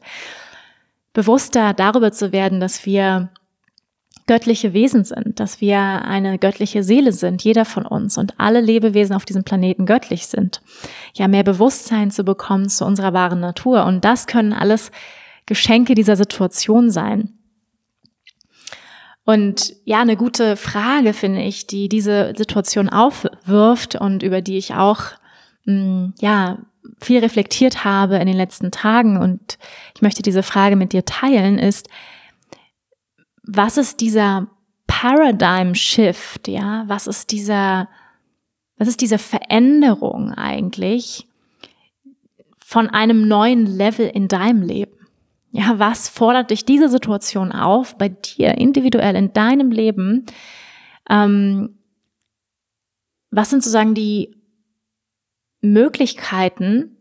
[1.13, 3.29] bewusster darüber zu werden, dass wir
[4.27, 9.15] göttliche Wesen sind, dass wir eine göttliche Seele sind, jeder von uns und alle Lebewesen
[9.15, 10.61] auf diesem Planeten göttlich sind.
[11.13, 13.85] Ja, mehr Bewusstsein zu bekommen zu unserer wahren Natur.
[13.85, 14.91] Und das können alles
[15.45, 17.33] Geschenke dieser Situation sein.
[19.25, 24.73] Und ja, eine gute Frage finde ich, die diese Situation aufwirft und über die ich
[24.73, 25.01] auch,
[25.65, 26.57] mh, hm, ja,
[27.01, 29.57] viel reflektiert habe in den letzten Tagen und
[29.95, 31.89] ich möchte diese Frage mit dir teilen, ist,
[33.43, 34.47] was ist dieser
[34.87, 36.83] Paradigm Shift, ja?
[36.87, 37.89] Was ist dieser,
[38.77, 41.27] was ist diese Veränderung eigentlich
[42.63, 44.91] von einem neuen Level in deinem Leben?
[45.51, 50.25] Ja, was fordert dich diese Situation auf, bei dir individuell in deinem Leben?
[51.09, 51.77] Ähm,
[53.31, 54.40] was sind sozusagen die
[55.61, 56.97] Möglichkeiten,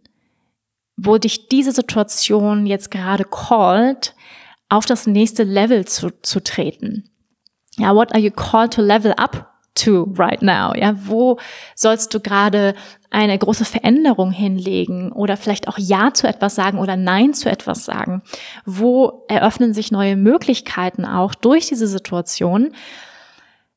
[0.97, 4.15] wo dich diese Situation jetzt gerade callt,
[4.69, 7.11] auf das nächste Level zu, zu treten.
[7.77, 10.75] Ja, what are you called to level up to right now?
[10.75, 11.39] Ja, wo
[11.75, 12.75] sollst du gerade
[13.11, 17.85] eine große Veränderung hinlegen oder vielleicht auch Ja zu etwas sagen oder Nein zu etwas
[17.85, 18.23] sagen?
[18.65, 22.73] Wo eröffnen sich neue Möglichkeiten auch durch diese Situation?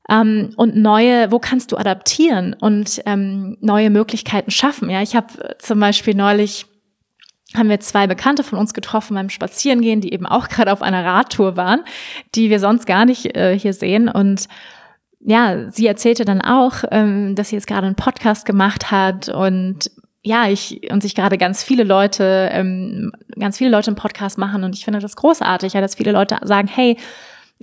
[0.09, 4.89] Ähm, und neue, wo kannst du adaptieren und ähm, neue Möglichkeiten schaffen?
[4.89, 6.65] Ja, ich habe zum Beispiel neulich
[7.55, 11.05] haben wir zwei Bekannte von uns getroffen beim Spazierengehen, die eben auch gerade auf einer
[11.05, 11.81] Radtour waren,
[12.35, 14.09] die wir sonst gar nicht äh, hier sehen.
[14.09, 14.47] Und
[15.19, 19.89] ja, sie erzählte dann auch, ähm, dass sie jetzt gerade einen Podcast gemacht hat und
[20.25, 24.63] ja, ich und sich gerade ganz viele Leute, ähm, ganz viele Leute einen Podcast machen
[24.63, 26.97] und ich finde das großartig, ja, dass viele Leute sagen, hey,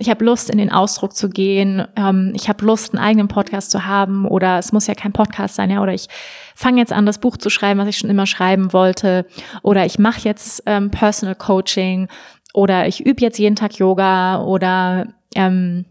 [0.01, 3.69] ich habe Lust, in den Ausdruck zu gehen, ähm, ich habe Lust, einen eigenen Podcast
[3.69, 6.07] zu haben oder es muss ja kein Podcast sein, ja, oder ich
[6.55, 9.27] fange jetzt an, das Buch zu schreiben, was ich schon immer schreiben wollte,
[9.61, 12.07] oder ich mache jetzt ähm, Personal Coaching
[12.53, 15.85] oder ich übe jetzt jeden Tag Yoga oder ähm,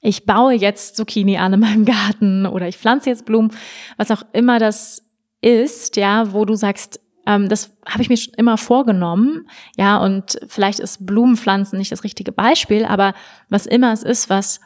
[0.00, 3.52] ich baue jetzt Zucchini an in meinem Garten oder ich pflanze jetzt Blumen,
[3.98, 5.02] was auch immer das
[5.42, 9.46] ist, ja, wo du sagst, ähm, das habe ich mir schon immer vorgenommen.
[9.76, 13.12] Ja, und vielleicht ist Blumenpflanzen nicht das richtige Beispiel, aber
[13.50, 14.60] was immer es ist, was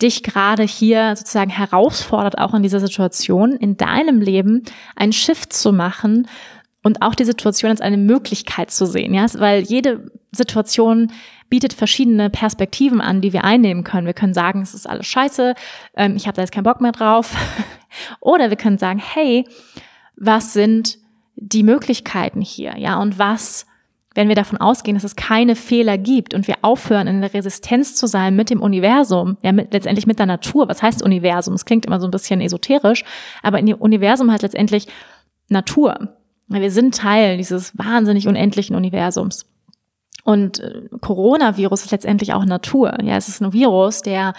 [0.00, 4.62] dich gerade hier sozusagen herausfordert, auch in dieser Situation, in deinem Leben
[4.94, 6.28] einen Shift zu machen
[6.84, 11.10] und auch die Situation als eine Möglichkeit zu sehen, ja, weil jede Situation
[11.48, 14.06] bietet verschiedene Perspektiven an, die wir einnehmen können.
[14.06, 15.54] Wir können sagen, es ist alles scheiße,
[15.96, 17.34] ähm, ich habe da jetzt keinen Bock mehr drauf.
[18.20, 19.46] Oder wir können sagen, hey,
[20.16, 20.98] was sind
[21.36, 23.66] die Möglichkeiten hier, ja, und was,
[24.14, 27.96] wenn wir davon ausgehen, dass es keine Fehler gibt und wir aufhören, in der Resistenz
[27.96, 30.68] zu sein mit dem Universum, ja, mit, letztendlich mit der Natur.
[30.68, 31.54] Was heißt Universum?
[31.54, 33.04] Es klingt immer so ein bisschen esoterisch,
[33.42, 34.86] aber in dem Universum heißt letztendlich
[35.48, 36.16] Natur.
[36.48, 39.46] Wir sind Teil dieses wahnsinnig unendlichen Universums.
[40.22, 42.96] Und äh, Coronavirus ist letztendlich auch Natur.
[43.02, 44.32] Ja, es ist ein Virus, der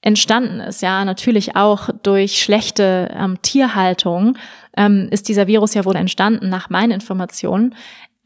[0.00, 4.36] entstanden ist, ja, natürlich auch durch schlechte ähm, Tierhaltung
[4.78, 7.74] ähm, ist dieser Virus ja wohl entstanden, nach meinen Informationen.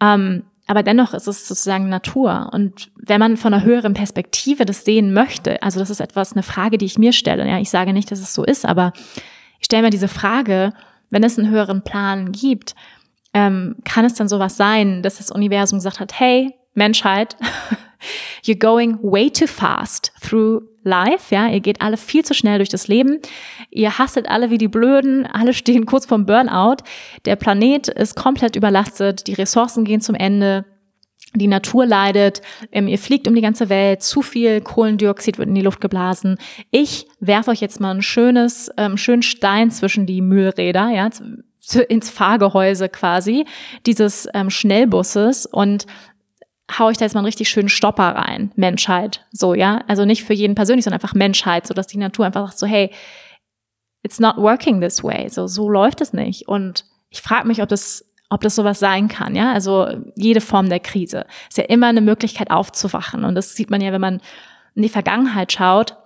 [0.01, 2.51] Ähm, aber dennoch ist es sozusagen Natur.
[2.53, 6.43] Und wenn man von einer höheren Perspektive das sehen möchte, also das ist etwas, eine
[6.43, 7.49] Frage, die ich mir stelle.
[7.49, 8.93] Ja, ich sage nicht, dass es so ist, aber
[9.59, 10.73] ich stelle mir diese Frage,
[11.11, 12.75] wenn es einen höheren Plan gibt,
[13.35, 17.37] ähm, kann es dann sowas sein, dass das Universum gesagt hat, hey, Menschheit,
[18.44, 22.68] you're going way too fast through life, ja, ihr geht alle viel zu schnell durch
[22.68, 23.20] das Leben,
[23.70, 26.78] ihr hasselt alle wie die Blöden, alle stehen kurz vorm Burnout,
[27.24, 30.64] der Planet ist komplett überlastet, die Ressourcen gehen zum Ende,
[31.35, 35.55] die Natur leidet, ähm, ihr fliegt um die ganze Welt, zu viel Kohlendioxid wird in
[35.55, 36.37] die Luft geblasen.
[36.70, 41.09] Ich werfe euch jetzt mal ein schönes, ähm, schönen Stein zwischen die Müllräder, ja,
[41.88, 43.46] ins Fahrgehäuse quasi
[43.87, 45.87] dieses ähm, Schnellbusses und
[46.78, 49.82] hau ich da jetzt mal einen richtig schönen Stopper rein, Menschheit, so, ja.
[49.88, 52.66] Also nicht für jeden persönlich, sondern einfach Menschheit, so dass die Natur einfach sagt so,
[52.66, 52.90] hey,
[54.02, 56.48] it's not working this way, so, so läuft es nicht.
[56.48, 60.68] Und ich frage mich, ob das, ob das sowas sein kann, ja, also jede Form
[60.68, 61.26] der Krise.
[61.48, 63.24] Ist ja immer eine Möglichkeit aufzuwachen.
[63.24, 64.20] Und das sieht man ja, wenn man
[64.74, 65.96] in die Vergangenheit schaut,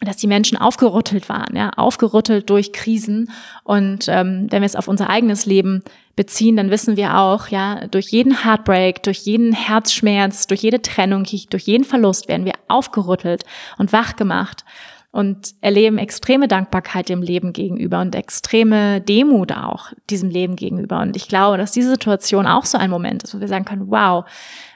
[0.00, 3.30] dass die Menschen aufgerüttelt waren, ja, aufgerüttelt durch Krisen.
[3.64, 5.82] Und ähm, wenn wir es auf unser eigenes Leben
[6.18, 11.22] beziehen, dann wissen wir auch, ja, durch jeden Heartbreak, durch jeden Herzschmerz, durch jede Trennung,
[11.22, 13.44] durch jeden Verlust werden wir aufgerüttelt
[13.78, 14.64] und wach gemacht
[15.12, 20.98] und erleben extreme Dankbarkeit dem Leben gegenüber und extreme Demut auch diesem Leben gegenüber.
[21.00, 23.88] Und ich glaube, dass diese Situation auch so ein Moment ist, wo wir sagen können,
[23.88, 24.24] wow,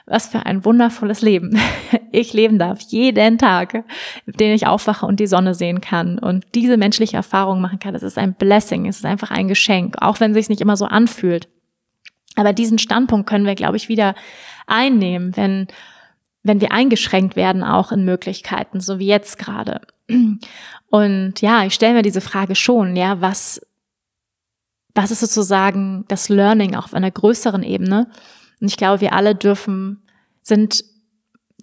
[0.05, 1.59] was für ein wundervolles Leben
[2.11, 3.85] ich leben darf, jeden Tag,
[4.25, 7.93] den ich aufwache und die Sonne sehen kann und diese menschliche Erfahrung machen kann.
[7.93, 10.77] Das ist ein Blessing, es ist einfach ein Geschenk, auch wenn es sich nicht immer
[10.77, 11.47] so anfühlt.
[12.35, 14.15] Aber diesen Standpunkt können wir, glaube ich, wieder
[14.67, 15.67] einnehmen, wenn
[16.43, 19.81] wenn wir eingeschränkt werden auch in Möglichkeiten, so wie jetzt gerade.
[20.89, 23.65] Und ja, ich stelle mir diese Frage schon, ja, was,
[24.93, 28.11] was ist sozusagen das Learning auf einer größeren Ebene?
[28.63, 30.01] Und ich glaube, wir alle dürfen,
[30.41, 30.85] sind,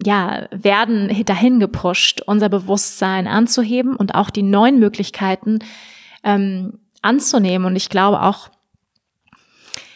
[0.05, 5.57] ja, werden dahin gepusht, unser Bewusstsein anzuheben und auch die neuen Möglichkeiten
[6.23, 7.65] ähm, anzunehmen.
[7.65, 8.49] Und ich glaube auch,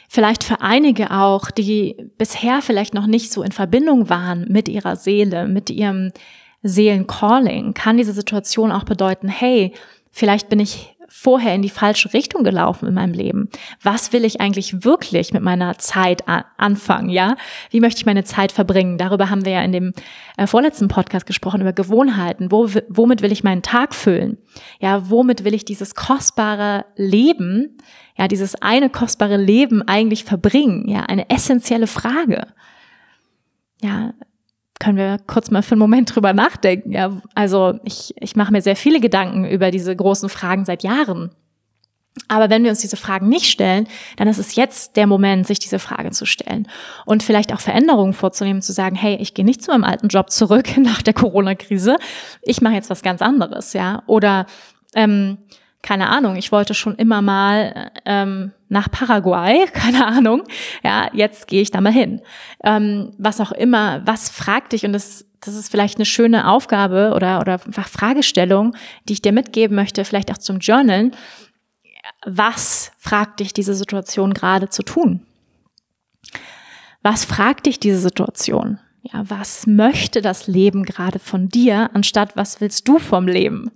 [0.09, 4.95] vielleicht für einige auch, die bisher vielleicht noch nicht so in Verbindung waren mit ihrer
[4.95, 6.11] Seele, mit ihrem
[6.63, 9.75] Seelencalling, kann diese Situation auch bedeuten, hey,
[10.09, 13.49] vielleicht bin ich vorher in die falsche Richtung gelaufen in meinem Leben?
[13.81, 16.23] Was will ich eigentlich wirklich mit meiner Zeit
[16.57, 17.09] anfangen?
[17.09, 17.35] Ja,
[17.69, 18.97] wie möchte ich meine Zeit verbringen?
[18.97, 19.93] Darüber haben wir ja in dem
[20.37, 22.51] äh, vorletzten Podcast gesprochen über Gewohnheiten.
[22.51, 24.37] Wo, womit will ich meinen Tag füllen?
[24.79, 27.77] Ja, womit will ich dieses kostbare Leben,
[28.17, 30.87] ja, dieses eine kostbare Leben eigentlich verbringen?
[30.87, 32.47] Ja, eine essentielle Frage.
[33.81, 34.13] Ja,
[34.79, 36.91] können wir kurz mal für einen Moment drüber nachdenken.
[36.91, 41.31] Ja, also ich, ich mache mir sehr viele Gedanken über diese großen Fragen seit Jahren.
[42.29, 45.59] Aber wenn wir uns diese Fragen nicht stellen, dann ist es jetzt der Moment, sich
[45.59, 46.67] diese Frage zu stellen
[47.05, 50.31] und vielleicht auch Veränderungen vorzunehmen, zu sagen, hey, ich gehe nicht zu meinem alten Job
[50.31, 51.97] zurück nach der Corona-Krise,
[52.41, 54.03] ich mache jetzt was ganz anderes, ja.
[54.07, 54.45] Oder
[54.95, 55.39] ähm,
[55.85, 60.41] keine Ahnung, ich wollte schon immer mal ähm, nach Paraguay, keine Ahnung,
[60.83, 62.21] ja, jetzt gehe ich da mal hin.
[62.63, 67.13] Ähm, was auch immer, was fragt dich, und das, das ist vielleicht eine schöne Aufgabe
[67.15, 68.75] oder, oder einfach Fragestellung,
[69.07, 71.15] die ich dir mitgeben möchte, vielleicht auch zum Journalen.
[72.25, 75.23] Was fragt dich diese Situation gerade zu tun?
[77.03, 78.79] Was fragt dich diese Situation?
[79.03, 83.69] Ja, was möchte das Leben gerade von dir, anstatt was willst du vom Leben?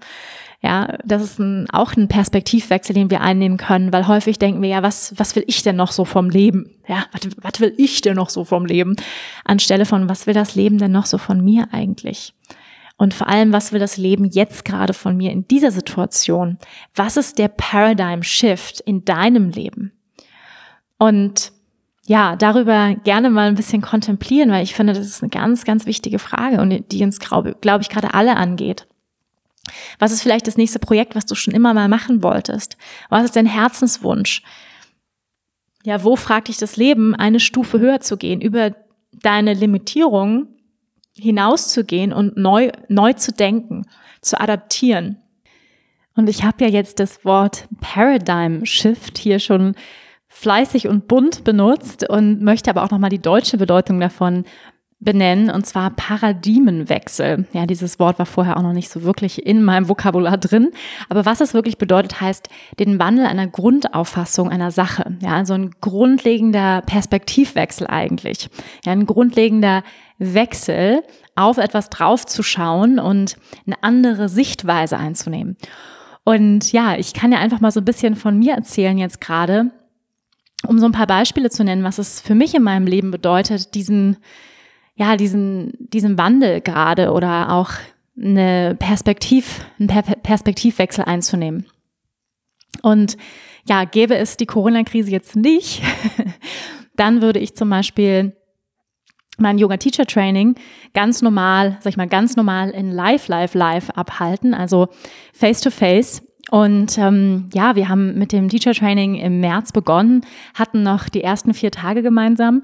[0.61, 4.69] Ja, das ist ein, auch ein Perspektivwechsel, den wir einnehmen können, weil häufig denken wir
[4.69, 6.69] ja, was, was will ich denn noch so vom Leben?
[6.85, 8.97] Ja, was, was will ich denn noch so vom Leben?
[9.45, 12.33] Anstelle von, was will das Leben denn noch so von mir eigentlich?
[12.97, 16.57] Und vor allem, was will das Leben jetzt gerade von mir in dieser Situation?
[16.93, 19.93] Was ist der Paradigm Shift in deinem Leben?
[20.97, 21.53] Und
[22.05, 25.85] ja, darüber gerne mal ein bisschen kontemplieren, weil ich finde, das ist eine ganz, ganz
[25.85, 28.88] wichtige Frage und die uns, glaube glaub ich, gerade alle angeht.
[29.99, 32.77] Was ist vielleicht das nächste Projekt, was du schon immer mal machen wolltest?
[33.09, 34.43] Was ist dein Herzenswunsch?
[35.83, 38.75] Ja, wo fragt dich das Leben, eine Stufe höher zu gehen, über
[39.11, 40.47] deine Limitierung
[41.15, 43.85] hinauszugehen und neu, neu zu denken,
[44.21, 45.17] zu adaptieren?
[46.15, 49.75] Und ich habe ja jetzt das Wort Paradigm Shift hier schon
[50.27, 54.45] fleißig und bunt benutzt und möchte aber auch nochmal die deutsche Bedeutung davon
[55.01, 57.47] benennen, und zwar Paradigmenwechsel.
[57.53, 60.71] Ja, dieses Wort war vorher auch noch nicht so wirklich in meinem Vokabular drin.
[61.07, 65.17] Aber was es wirklich bedeutet, heißt den Wandel einer Grundauffassung einer Sache.
[65.21, 68.49] Ja, also ein grundlegender Perspektivwechsel eigentlich.
[68.83, 69.83] Ja, ein grundlegender
[70.17, 71.01] Wechsel,
[71.35, 75.55] auf etwas draufzuschauen und eine andere Sichtweise einzunehmen.
[76.25, 79.71] Und ja, ich kann ja einfach mal so ein bisschen von mir erzählen jetzt gerade,
[80.67, 83.73] um so ein paar Beispiele zu nennen, was es für mich in meinem Leben bedeutet,
[83.75, 84.17] diesen
[84.99, 87.71] ja, diesen, diesen Wandel gerade oder auch
[88.21, 91.65] eine Perspektiv, einen Perspektivwechsel einzunehmen.
[92.81, 93.15] Und
[93.65, 95.81] ja, gäbe es die Corona-Krise jetzt nicht,
[96.97, 98.35] dann würde ich zum Beispiel
[99.37, 100.55] mein Yoga-Teacher-Training
[100.93, 104.89] ganz normal, sag ich mal, ganz normal in Live, Live, Live abhalten, also
[105.33, 106.21] face-to-face.
[106.21, 106.23] -face.
[106.51, 111.53] Und ähm, ja, wir haben mit dem Teacher-Training im März begonnen, hatten noch die ersten
[111.53, 112.63] vier Tage gemeinsam.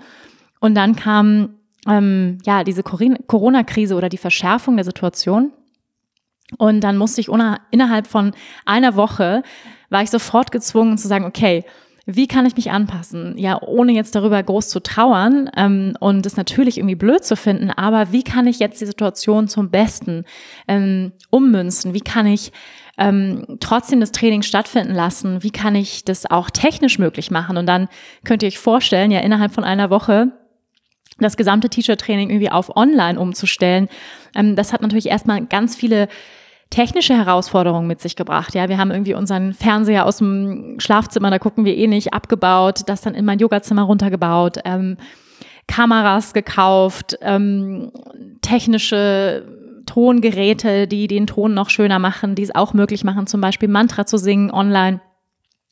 [0.60, 1.55] Und dann kam
[1.88, 5.52] ähm, ja, diese Corona-Krise oder die Verschärfung der Situation.
[6.58, 7.30] Und dann musste ich
[7.72, 8.34] innerhalb von
[8.66, 9.44] einer Woche,
[9.90, 11.64] war ich sofort gezwungen zu sagen, okay,
[12.06, 13.36] wie kann ich mich anpassen?
[13.38, 17.72] Ja, ohne jetzt darüber groß zu trauern ähm, und es natürlich irgendwie blöd zu finden,
[17.72, 20.24] aber wie kann ich jetzt die Situation zum Besten
[20.68, 21.96] ähm, ummünzen?
[21.96, 22.52] Wie kann ich
[23.00, 25.42] ähm, trotzdem das Training stattfinden lassen?
[25.42, 27.58] Wie kann ich das auch technisch möglich machen?
[27.58, 27.88] Und dann
[28.24, 30.32] könnt ihr euch vorstellen, ja, innerhalb von einer Woche
[31.26, 33.90] das gesamte Teacher-Training irgendwie auf online umzustellen.
[34.36, 36.08] Ähm, das hat natürlich erstmal ganz viele
[36.70, 38.56] technische Herausforderungen mit sich gebracht.
[38.56, 42.82] Ja, wir haben irgendwie unseren Fernseher aus dem Schlafzimmer, da gucken wir eh nicht, abgebaut,
[42.88, 44.98] das dann in mein Yogazimmer runtergebaut, ähm,
[45.68, 47.92] Kameras gekauft, ähm,
[48.42, 49.46] technische
[49.86, 54.06] Tongeräte, die den Ton noch schöner machen, die es auch möglich machen, zum Beispiel Mantra
[54.06, 55.00] zu singen online.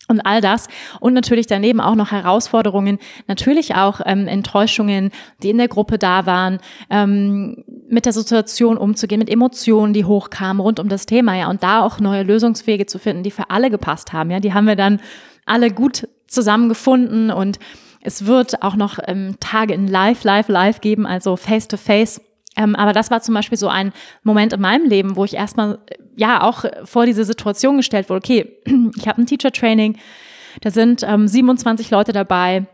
[0.09, 0.67] Und all das.
[0.99, 6.25] Und natürlich daneben auch noch Herausforderungen, natürlich auch ähm, Enttäuschungen, die in der Gruppe da
[6.25, 11.49] waren, ähm, mit der Situation umzugehen, mit Emotionen, die hochkamen rund um das Thema, ja,
[11.49, 14.67] und da auch neue Lösungswege zu finden, die für alle gepasst haben, ja, die haben
[14.67, 14.99] wir dann
[15.45, 17.31] alle gut zusammengefunden.
[17.31, 17.59] Und
[18.01, 22.19] es wird auch noch ähm, Tage in Live, Live, Live geben, also Face to Face
[22.55, 23.93] ähm, aber das war zum Beispiel so ein
[24.23, 25.79] Moment in meinem Leben, wo ich erstmal
[26.15, 28.57] ja auch vor diese Situation gestellt wurde, okay,
[28.97, 29.97] ich habe ein Teacher-Training,
[30.61, 32.67] da sind ähm, 27 Leute dabei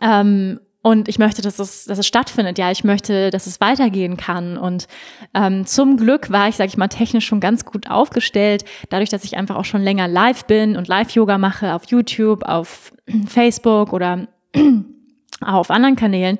[0.00, 2.58] ähm, und ich möchte, dass es, dass es stattfindet.
[2.58, 4.58] Ja, ich möchte, dass es weitergehen kann.
[4.58, 4.86] Und
[5.32, 9.24] ähm, zum Glück war ich, sage ich mal, technisch schon ganz gut aufgestellt, dadurch, dass
[9.24, 12.92] ich einfach auch schon länger live bin und Live-Yoga mache auf YouTube, auf
[13.26, 14.28] Facebook oder
[15.40, 16.36] auch auf anderen Kanälen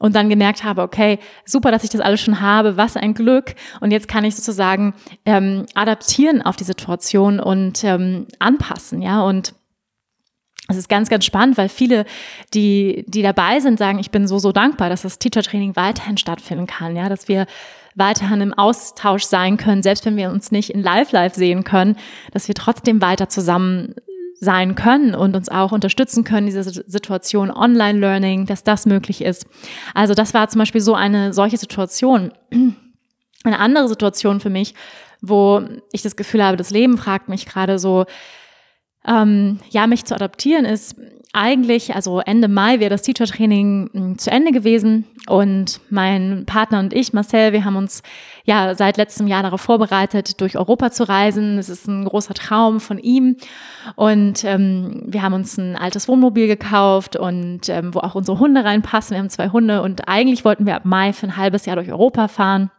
[0.00, 3.54] und dann gemerkt habe, okay, super, dass ich das alles schon habe, was ein Glück.
[3.80, 4.94] Und jetzt kann ich sozusagen
[5.26, 9.22] ähm, adaptieren auf die Situation und ähm, anpassen, ja.
[9.22, 9.54] Und
[10.68, 12.06] es ist ganz, ganz spannend, weil viele,
[12.54, 16.66] die, die dabei sind, sagen, ich bin so, so dankbar, dass das Teacher-Training weiterhin stattfinden
[16.66, 17.46] kann, ja, dass wir
[17.94, 21.96] weiterhin im Austausch sein können, selbst wenn wir uns nicht in Live-Live sehen können,
[22.32, 23.96] dass wir trotzdem weiter zusammen
[24.40, 29.46] sein können und uns auch unterstützen können, diese Situation Online-Learning, dass das möglich ist.
[29.94, 32.32] Also das war zum Beispiel so eine solche Situation.
[33.42, 34.74] Eine andere Situation für mich,
[35.22, 35.62] wo
[35.92, 38.04] ich das Gefühl habe, das Leben fragt mich gerade so,
[39.06, 40.94] ähm, ja, mich zu adaptieren ist
[41.32, 46.92] eigentlich, also Ende Mai wäre das Teacher-Training hm, zu Ende gewesen und mein Partner und
[46.92, 48.02] ich, Marcel, wir haben uns
[48.44, 51.58] ja seit letztem Jahr darauf vorbereitet, durch Europa zu reisen.
[51.58, 53.36] Es ist ein großer Traum von ihm
[53.94, 58.64] und ähm, wir haben uns ein altes Wohnmobil gekauft und ähm, wo auch unsere Hunde
[58.64, 59.14] reinpassen.
[59.14, 61.90] Wir haben zwei Hunde und eigentlich wollten wir ab Mai für ein halbes Jahr durch
[61.90, 62.70] Europa fahren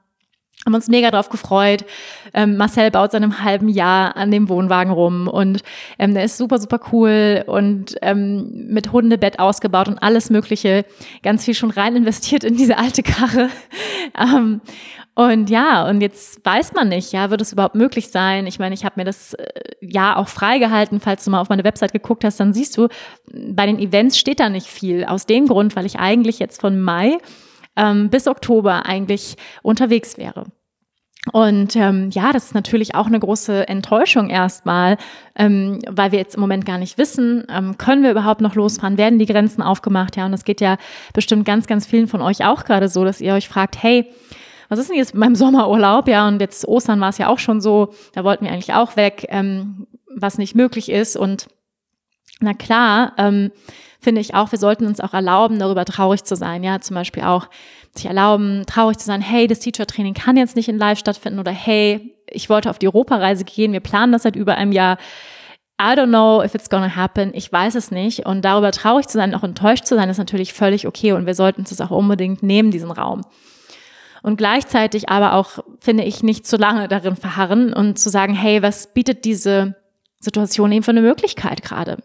[0.65, 1.85] haben uns mega drauf gefreut.
[2.33, 5.63] Ähm, Marcel baut seit einem halben Jahr an dem Wohnwagen rum und
[5.97, 10.85] ähm, der ist super, super cool und ähm, mit Hundebett ausgebaut und alles Mögliche.
[11.23, 13.49] Ganz viel schon rein investiert in diese alte Karre.
[14.19, 14.61] ähm,
[15.13, 18.47] und ja, und jetzt weiß man nicht, ja, wird es überhaupt möglich sein?
[18.47, 19.45] Ich meine, ich habe mir das äh,
[19.81, 20.99] ja auch freigehalten.
[21.01, 22.87] Falls du mal auf meine Website geguckt hast, dann siehst du,
[23.33, 25.05] bei den Events steht da nicht viel.
[25.05, 27.17] Aus dem Grund, weil ich eigentlich jetzt von Mai
[27.81, 30.45] ähm, bis Oktober eigentlich unterwegs wäre.
[31.33, 34.97] Und ähm, ja, das ist natürlich auch eine große Enttäuschung erstmal,
[35.35, 38.97] ähm, weil wir jetzt im Moment gar nicht wissen, ähm, können wir überhaupt noch losfahren,
[38.97, 40.25] werden die Grenzen aufgemacht, ja.
[40.25, 40.77] Und das geht ja
[41.13, 44.11] bestimmt ganz, ganz vielen von euch auch gerade so, dass ihr euch fragt, hey,
[44.67, 46.07] was ist denn jetzt mit meinem Sommerurlaub?
[46.07, 48.95] Ja, und jetzt Ostern war es ja auch schon so, da wollten wir eigentlich auch
[48.95, 51.17] weg, ähm, was nicht möglich ist.
[51.17, 51.47] Und
[52.39, 53.51] na klar, ähm,
[54.01, 56.63] finde ich auch, wir sollten uns auch erlauben, darüber traurig zu sein.
[56.63, 57.47] Ja, zum Beispiel auch
[57.95, 61.51] sich erlauben, traurig zu sein, hey, das Teacher-Training kann jetzt nicht in Live stattfinden oder
[61.51, 64.97] hey, ich wollte auf die Europareise gehen, wir planen das seit über einem Jahr.
[65.79, 67.31] I don't know if it's gonna happen.
[67.33, 68.25] Ich weiß es nicht.
[68.27, 71.13] Und darüber traurig zu sein, auch enttäuscht zu sein, ist natürlich völlig okay.
[71.13, 73.21] Und wir sollten es auch unbedingt nehmen, diesen Raum.
[74.21, 78.61] Und gleichzeitig aber auch, finde ich, nicht zu lange darin verharren und zu sagen, hey,
[78.61, 79.75] was bietet diese
[80.19, 81.97] Situation eben für eine Möglichkeit gerade?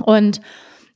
[0.00, 0.42] Und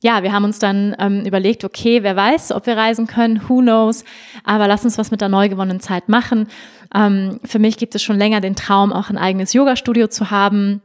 [0.07, 3.59] ja, wir haben uns dann ähm, überlegt, okay, wer weiß, ob wir reisen können, who
[3.59, 4.05] knows,
[4.45, 6.47] aber lass uns was mit der neu gewonnenen Zeit machen.
[6.95, 10.81] Ähm, für mich gibt es schon länger den Traum, auch ein eigenes Yoga-Studio zu haben.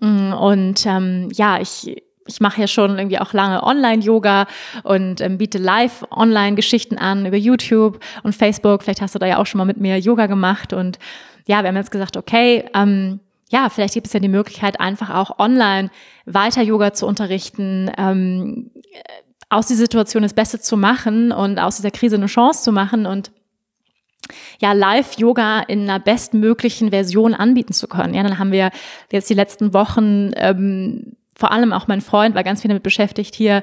[0.00, 4.46] Mm, und ähm, ja, ich, ich mache ja schon irgendwie auch lange Online-Yoga
[4.84, 8.84] und ähm, biete live Online-Geschichten an über YouTube und Facebook.
[8.84, 10.72] Vielleicht hast du da ja auch schon mal mit mir Yoga gemacht.
[10.72, 10.98] Und
[11.46, 13.20] ja, wir haben jetzt gesagt, okay, ähm,
[13.54, 15.90] ja, vielleicht gibt es ja die Möglichkeit, einfach auch online
[16.26, 18.72] weiter Yoga zu unterrichten, ähm,
[19.48, 23.06] aus dieser Situation das Beste zu machen und aus dieser Krise eine Chance zu machen
[23.06, 23.30] und
[24.60, 28.14] ja, Live-Yoga in einer bestmöglichen Version anbieten zu können.
[28.14, 28.72] Ja, dann haben wir
[29.12, 33.36] jetzt die letzten Wochen, ähm, vor allem auch mein Freund war ganz viel damit beschäftigt,
[33.36, 33.62] hier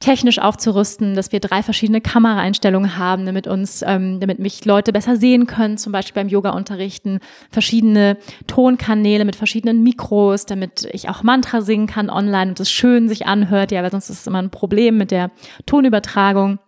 [0.00, 5.16] technisch aufzurüsten, dass wir drei verschiedene Kameraeinstellungen haben, damit uns, ähm, damit mich Leute besser
[5.16, 7.20] sehen können, zum Beispiel beim Yoga-Unterrichten,
[7.50, 13.08] verschiedene Tonkanäle mit verschiedenen Mikros, damit ich auch Mantra singen kann online und es schön
[13.08, 15.30] sich anhört, ja, weil sonst ist es immer ein Problem mit der
[15.66, 16.58] Tonübertragung.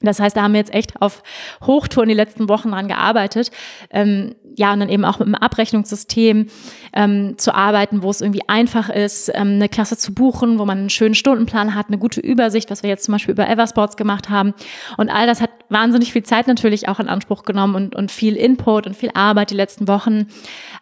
[0.00, 1.22] Das heißt, da haben wir jetzt echt auf
[1.64, 3.50] Hochtouren die letzten Wochen dran gearbeitet.
[3.90, 6.48] Ähm, ja, und dann eben auch mit einem Abrechnungssystem
[6.92, 10.78] ähm, zu arbeiten, wo es irgendwie einfach ist, ähm, eine Klasse zu buchen, wo man
[10.78, 14.30] einen schönen Stundenplan hat, eine gute Übersicht, was wir jetzt zum Beispiel über Eversports gemacht
[14.30, 14.54] haben.
[14.96, 18.36] Und all das hat wahnsinnig viel Zeit natürlich auch in Anspruch genommen und, und viel
[18.36, 20.26] Input und viel Arbeit die letzten Wochen.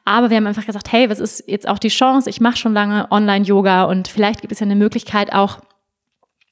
[0.04, 2.28] Aber wir haben einfach gesagt, hey, was ist jetzt auch die Chance?
[2.28, 5.60] Ich mache schon lange Online-Yoga und vielleicht gibt es ja eine Möglichkeit auch,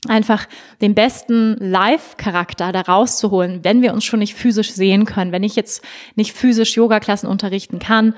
[0.08, 0.46] einfach
[0.80, 5.56] den besten Live-Charakter da rauszuholen, wenn wir uns schon nicht physisch sehen können, wenn ich
[5.56, 5.84] jetzt
[6.14, 8.14] nicht physisch Yoga-Klassen unterrichten kann,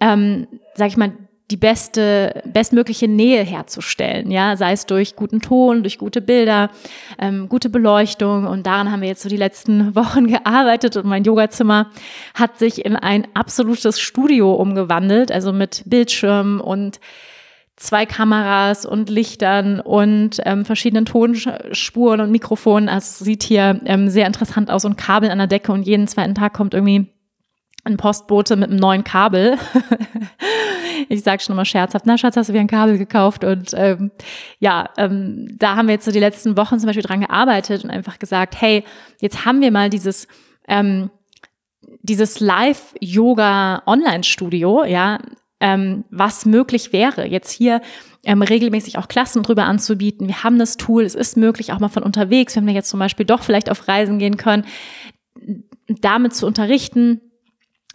[0.00, 1.12] ähm, sag ich mal,
[1.50, 6.70] die beste, bestmögliche Nähe herzustellen, ja, sei es durch guten Ton, durch gute Bilder,
[7.18, 8.46] ähm, gute Beleuchtung.
[8.46, 11.90] Und daran haben wir jetzt so die letzten Wochen gearbeitet und mein Yogazimmer
[12.32, 16.98] hat sich in ein absolutes Studio umgewandelt, also mit Bildschirm und
[17.76, 22.88] zwei Kameras und Lichtern und ähm, verschiedenen Tonspuren und Mikrofonen.
[22.88, 26.06] Also es sieht hier ähm, sehr interessant aus und Kabel an der Decke und jeden
[26.06, 27.12] zweiten Tag kommt irgendwie
[27.84, 29.58] ein Postbote mit einem neuen Kabel.
[31.08, 33.44] ich sage schon immer scherzhaft, na Schatz, hast du wieder ein Kabel gekauft?
[33.44, 34.10] Und ähm,
[34.58, 37.90] ja, ähm, da haben wir jetzt so die letzten Wochen zum Beispiel dran gearbeitet und
[37.90, 38.84] einfach gesagt, hey,
[39.20, 40.26] jetzt haben wir mal dieses
[40.66, 41.10] ähm,
[42.00, 45.18] dieses Live-Yoga-Online-Studio, ja,
[45.64, 47.26] ähm, was möglich wäre.
[47.26, 47.80] Jetzt hier
[48.22, 50.28] ähm, regelmäßig auch Klassen drüber anzubieten.
[50.28, 53.00] Wir haben das Tool, es ist möglich, auch mal von unterwegs, wenn wir jetzt zum
[53.00, 54.66] Beispiel doch vielleicht auf Reisen gehen können,
[55.88, 57.22] damit zu unterrichten.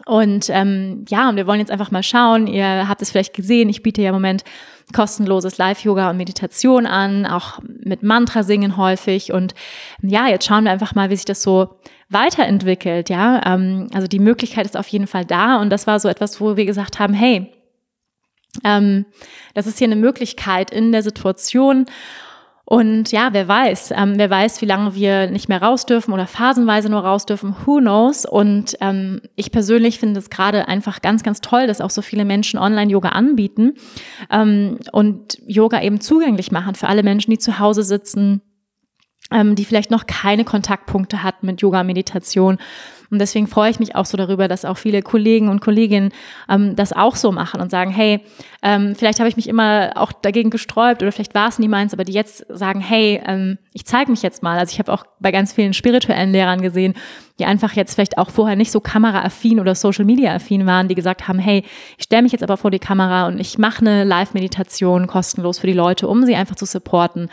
[0.07, 2.47] Und ähm, ja, und wir wollen jetzt einfach mal schauen.
[2.47, 4.43] Ihr habt es vielleicht gesehen, ich biete ja im Moment
[4.91, 9.31] kostenloses Live-Yoga und Meditation an, auch mit Mantra singen häufig.
[9.31, 9.53] Und
[10.01, 13.11] ja, jetzt schauen wir einfach mal, wie sich das so weiterentwickelt.
[13.11, 15.61] Ja, ähm, also die Möglichkeit ist auf jeden Fall da.
[15.61, 17.51] Und das war so etwas, wo wir gesagt haben, hey,
[18.63, 19.05] ähm,
[19.53, 21.85] das ist hier eine Möglichkeit in der Situation.
[22.69, 26.27] Und ja, wer weiß, ähm, wer weiß, wie lange wir nicht mehr raus dürfen oder
[26.27, 28.27] phasenweise nur raus dürfen, who knows.
[28.27, 32.25] Und ähm, ich persönlich finde es gerade einfach ganz, ganz toll, dass auch so viele
[32.25, 33.73] Menschen Online-Yoga anbieten
[34.29, 38.43] ähm, und Yoga eben zugänglich machen für alle Menschen, die zu Hause sitzen,
[39.31, 42.59] ähm, die vielleicht noch keine Kontaktpunkte hatten mit Yoga-Meditation
[43.11, 46.11] und deswegen freue ich mich auch so darüber, dass auch viele Kollegen und Kolleginnen
[46.47, 48.21] ähm, das auch so machen und sagen, hey,
[48.61, 51.93] ähm, vielleicht habe ich mich immer auch dagegen gesträubt oder vielleicht war es nie meins,
[51.93, 54.59] aber die jetzt sagen, hey, ähm, ich zeige mich jetzt mal.
[54.59, 56.93] Also ich habe auch bei ganz vielen spirituellen Lehrern gesehen,
[57.39, 60.95] die einfach jetzt vielleicht auch vorher nicht so kameraaffin oder Social Media affin waren, die
[60.95, 61.63] gesagt haben, hey,
[61.97, 65.67] ich stelle mich jetzt aber vor die Kamera und ich mache eine Live-Meditation kostenlos für
[65.67, 67.29] die Leute, um sie einfach zu supporten.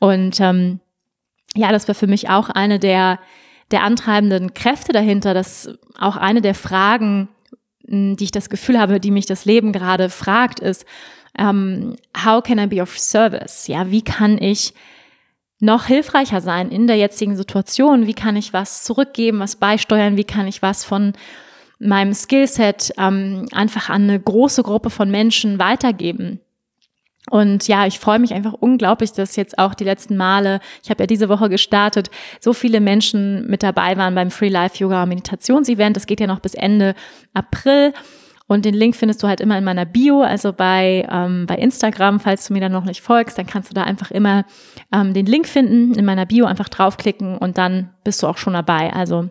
[0.00, 0.80] Und ähm,
[1.54, 3.20] ja, das war für mich auch eine der
[3.70, 7.28] der antreibenden Kräfte dahinter, dass auch eine der Fragen,
[7.86, 10.84] hm, die ich das Gefühl habe, die mich das Leben gerade fragt, ist,
[11.36, 13.66] um, ähm, how can I be of service?
[13.66, 14.72] Ja, wie kann ich
[15.58, 18.06] noch hilfreicher sein in der jetzigen Situation?
[18.06, 20.16] Wie kann ich was zurückgeben, was beisteuern?
[20.16, 21.14] Wie kann ich was von
[21.80, 26.40] meinem Skillset ähm, einfach an eine große Gruppe von Menschen weitergeben?
[27.30, 31.02] Und ja, ich freue mich einfach unglaublich, dass jetzt auch die letzten Male, ich habe
[31.02, 35.96] ja diese Woche gestartet, so viele Menschen mit dabei waren beim Free Life Yoga Meditationsevent.
[35.96, 36.94] Das geht ja noch bis Ende
[37.32, 37.94] April.
[38.46, 42.20] Und den Link findest du halt immer in meiner Bio, also bei, ähm, bei Instagram.
[42.20, 44.44] Falls du mir da noch nicht folgst, dann kannst du da einfach immer
[44.92, 48.52] ähm, den Link finden, in meiner Bio einfach draufklicken und dann bist du auch schon
[48.52, 48.92] dabei.
[48.92, 49.30] Also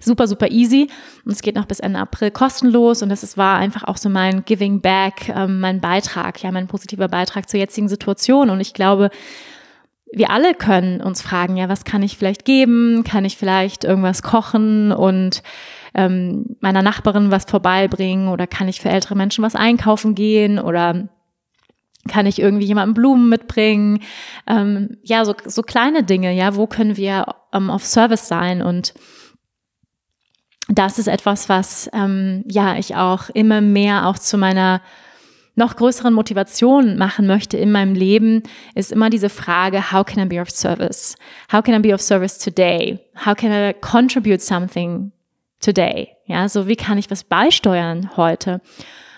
[0.00, 0.88] super, super easy.
[1.24, 3.02] Und es geht noch bis Ende April kostenlos.
[3.02, 6.66] Und das ist, war einfach auch so mein Giving Back, ähm, mein Beitrag, ja, mein
[6.66, 8.50] positiver Beitrag zur jetzigen Situation.
[8.50, 9.10] Und ich glaube,
[10.12, 13.04] wir alle können uns fragen, ja, was kann ich vielleicht geben?
[13.04, 15.42] Kann ich vielleicht irgendwas kochen und
[15.94, 18.28] ähm, meiner Nachbarin was vorbeibringen?
[18.28, 20.58] Oder kann ich für ältere Menschen was einkaufen gehen?
[20.58, 21.08] Oder
[22.08, 24.00] kann ich irgendwie jemandem Blumen mitbringen?
[24.48, 28.62] Ähm, ja, so, so kleine Dinge, ja, wo können wir ähm, auf Service sein?
[28.62, 28.94] Und
[30.70, 34.80] das ist etwas, was ähm, ja ich auch immer mehr auch zu meiner
[35.56, 38.42] noch größeren Motivation machen möchte in meinem Leben,
[38.74, 41.16] ist immer diese Frage, how can I be of service?
[41.52, 42.98] How can I be of service today?
[43.26, 45.12] How can I contribute something
[45.60, 46.08] today?
[46.26, 48.60] Ja, so wie kann ich was beisteuern heute?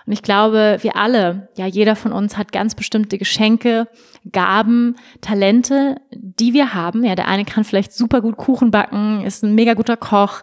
[0.04, 3.86] Und ich glaube, wir alle, ja, jeder von uns hat ganz bestimmte Geschenke,
[4.32, 7.04] Gaben, Talente, die wir haben.
[7.04, 10.42] Ja, der eine kann vielleicht super gut Kuchen backen, ist ein mega guter Koch,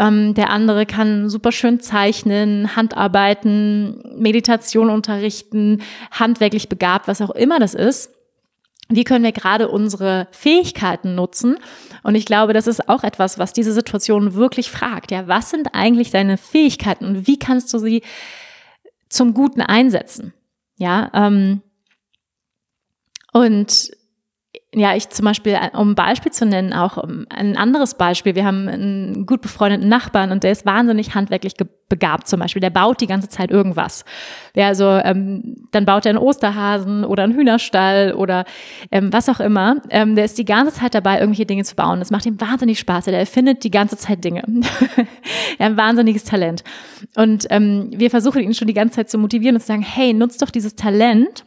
[0.00, 7.58] ähm, der andere kann super schön zeichnen, Handarbeiten, Meditation unterrichten, handwerklich begabt, was auch immer
[7.60, 8.10] das ist.
[8.92, 11.58] wie können wir gerade unsere Fähigkeiten nutzen?
[12.02, 15.12] Und ich glaube, das ist auch etwas, was diese Situation wirklich fragt.
[15.12, 18.02] Ja, was sind eigentlich deine Fähigkeiten und wie kannst du sie
[19.08, 20.32] zum Guten einsetzen?
[20.76, 21.62] Ja, ähm,
[23.32, 23.90] und
[24.72, 28.36] ja, ich zum Beispiel, um ein Beispiel zu nennen, auch ein anderes Beispiel.
[28.36, 31.54] Wir haben einen gut befreundeten Nachbarn und der ist wahnsinnig handwerklich
[31.88, 32.60] begabt zum Beispiel.
[32.60, 34.04] Der baut die ganze Zeit irgendwas.
[34.54, 38.44] Ja, also ähm, dann baut er einen Osterhasen oder einen Hühnerstall oder
[38.92, 39.82] ähm, was auch immer.
[39.90, 41.98] Ähm, der ist die ganze Zeit dabei, irgendwelche Dinge zu bauen.
[41.98, 43.06] Das macht ihm wahnsinnig Spaß.
[43.06, 44.44] Der erfindet die ganze Zeit Dinge.
[45.58, 46.62] er hat ein wahnsinniges Talent.
[47.16, 50.14] Und ähm, wir versuchen ihn schon die ganze Zeit zu motivieren und zu sagen, hey,
[50.14, 51.44] nutzt doch dieses Talent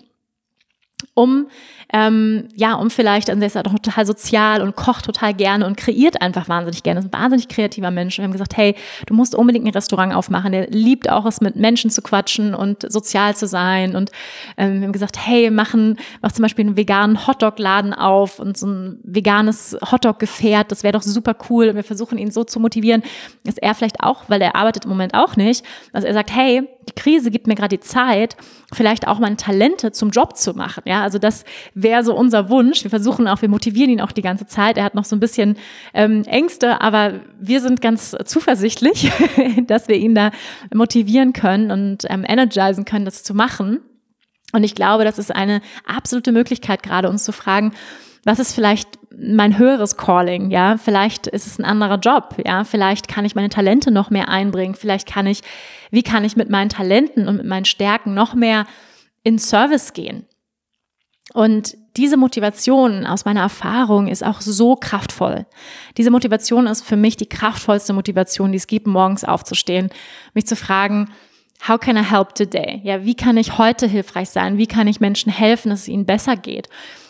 [1.14, 1.48] um
[1.94, 5.68] ähm, ja, um vielleicht, also er ist ja doch total sozial und kocht total gerne
[5.68, 7.00] und kreiert einfach wahnsinnig gerne.
[7.00, 8.18] ist ein wahnsinnig kreativer Mensch.
[8.18, 8.76] Und wir haben gesagt, hey,
[9.06, 10.52] du musst unbedingt ein Restaurant aufmachen.
[10.52, 13.96] Der liebt auch es, mit Menschen zu quatschen und sozial zu sein.
[13.96, 14.10] Und
[14.58, 18.66] ähm, wir haben gesagt, hey, machen, mach zum Beispiel einen veganen Hotdog-Laden auf und so
[18.66, 20.72] ein veganes Hotdog-Gefährt.
[20.72, 21.70] Das wäre doch super cool.
[21.70, 23.04] Und wir versuchen ihn so zu motivieren,
[23.44, 26.68] dass er vielleicht auch, weil er arbeitet im Moment auch nicht, dass er sagt, hey,
[26.90, 28.36] die Krise gibt mir gerade die Zeit,
[28.74, 30.84] vielleicht auch meine Talente zum Job zu machen.
[30.86, 31.46] Ja, also das
[31.84, 32.84] wäre so unser Wunsch.
[32.84, 34.78] Wir versuchen auch, wir motivieren ihn auch die ganze Zeit.
[34.78, 35.58] Er hat noch so ein bisschen
[35.94, 39.12] ähm, Ängste, aber wir sind ganz zuversichtlich,
[39.68, 40.32] dass wir ihn da
[40.74, 43.80] motivieren können und ähm, energisen können, das zu machen.
[44.54, 47.74] Und ich glaube, das ist eine absolute Möglichkeit, gerade uns zu fragen,
[48.24, 50.78] was ist vielleicht mein höheres Calling, ja?
[50.78, 52.64] Vielleicht ist es ein anderer Job, ja?
[52.64, 54.76] Vielleicht kann ich meine Talente noch mehr einbringen.
[54.76, 55.42] Vielleicht kann ich,
[55.92, 58.66] wie kann ich mit meinen Talenten und mit meinen Stärken noch mehr
[59.24, 60.26] in Service gehen?
[61.34, 65.46] Und diese Motivation aus meiner Erfahrung ist auch so kraftvoll.
[65.98, 69.90] Diese Motivation ist für mich die kraftvollste Motivation, die es gibt, morgens aufzustehen,
[70.34, 71.10] mich zu fragen,
[71.68, 72.82] how can I help today?
[72.84, 74.58] Ja, wie kann ich heute hilfreich sein?
[74.58, 76.68] Wie kann ich Menschen helfen, dass es ihnen besser geht?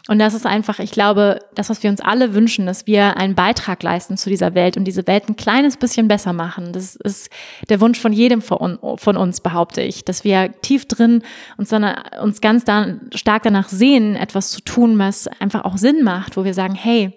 [0.09, 3.35] Und das ist einfach, ich glaube, das, was wir uns alle wünschen, dass wir einen
[3.35, 6.73] Beitrag leisten zu dieser Welt und diese Welt ein kleines bisschen besser machen.
[6.73, 7.29] Das ist
[7.69, 11.23] der Wunsch von jedem von uns, behaupte ich, dass wir tief drin
[11.55, 16.03] uns, dann, uns ganz da, stark danach sehen, etwas zu tun, was einfach auch Sinn
[16.03, 17.13] macht, wo wir sagen, hey,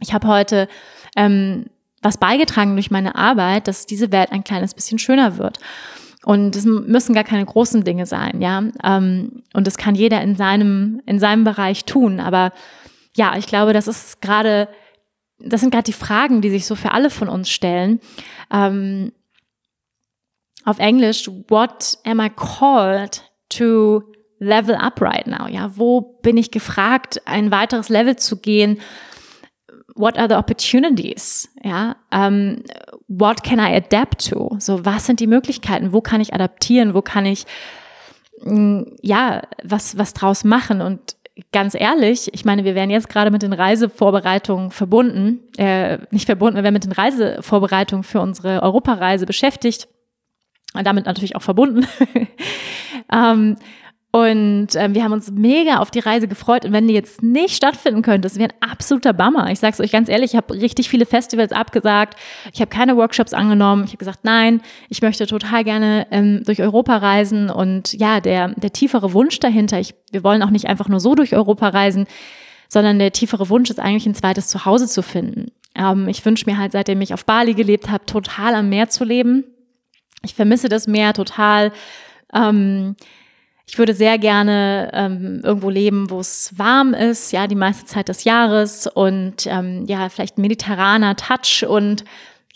[0.00, 0.66] ich habe heute
[1.14, 1.66] ähm,
[2.02, 5.60] was beigetragen durch meine Arbeit, dass diese Welt ein kleines bisschen schöner wird.
[6.24, 8.62] Und es müssen gar keine großen Dinge sein, ja.
[8.82, 12.18] Ähm, und das kann jeder in seinem, in seinem Bereich tun.
[12.18, 12.52] Aber
[13.16, 14.68] ja, ich glaube, das ist gerade,
[15.38, 18.00] das sind gerade die Fragen, die sich so für alle von uns stellen.
[18.50, 19.12] Ähm,
[20.64, 24.02] auf Englisch, what am I called to
[24.38, 25.46] level up right now?
[25.46, 28.80] Ja, wo bin ich gefragt, ein weiteres Level zu gehen?
[29.94, 31.48] What are the opportunities?
[31.62, 32.62] Ja, um,
[33.08, 34.56] what can I adapt to?
[34.58, 35.92] So, was sind die Möglichkeiten?
[35.92, 36.94] Wo kann ich adaptieren?
[36.94, 37.46] Wo kann ich,
[38.42, 40.80] mm, ja, was, was draus machen?
[40.80, 41.16] Und
[41.52, 46.56] ganz ehrlich, ich meine, wir werden jetzt gerade mit den Reisevorbereitungen verbunden, äh, nicht verbunden,
[46.56, 49.88] wir werden mit den Reisevorbereitungen für unsere Europareise beschäftigt
[50.74, 51.86] und damit natürlich auch verbunden.
[53.12, 53.56] ähm,
[54.14, 56.64] und ähm, wir haben uns mega auf die Reise gefreut.
[56.64, 59.50] Und wenn die jetzt nicht stattfinden könnte, das wäre ein absoluter Bummer.
[59.50, 62.16] Ich sage es euch ganz ehrlich, ich habe richtig viele Festivals abgesagt.
[62.52, 63.82] Ich habe keine Workshops angenommen.
[63.82, 67.50] Ich habe gesagt, nein, ich möchte total gerne ähm, durch Europa reisen.
[67.50, 71.16] Und ja, der, der tiefere Wunsch dahinter, ich, wir wollen auch nicht einfach nur so
[71.16, 72.06] durch Europa reisen,
[72.68, 75.50] sondern der tiefere Wunsch ist eigentlich ein zweites Zuhause zu finden.
[75.74, 79.02] Ähm, ich wünsche mir halt, seitdem ich auf Bali gelebt habe, total am Meer zu
[79.02, 79.42] leben.
[80.22, 81.72] Ich vermisse das Meer total.
[82.32, 82.94] Ähm,
[83.66, 88.08] ich würde sehr gerne ähm, irgendwo leben, wo es warm ist, ja, die meiste Zeit
[88.08, 92.04] des Jahres und ähm, ja, vielleicht mediterraner Touch und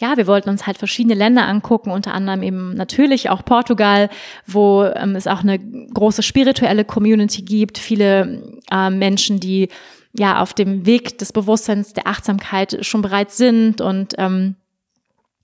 [0.00, 4.10] ja, wir wollten uns halt verschiedene Länder angucken, unter anderem eben natürlich auch Portugal,
[4.46, 9.68] wo ähm, es auch eine große spirituelle Community gibt, viele äh, Menschen, die
[10.16, 14.54] ja auf dem Weg des Bewusstseins der Achtsamkeit schon bereits sind und ähm,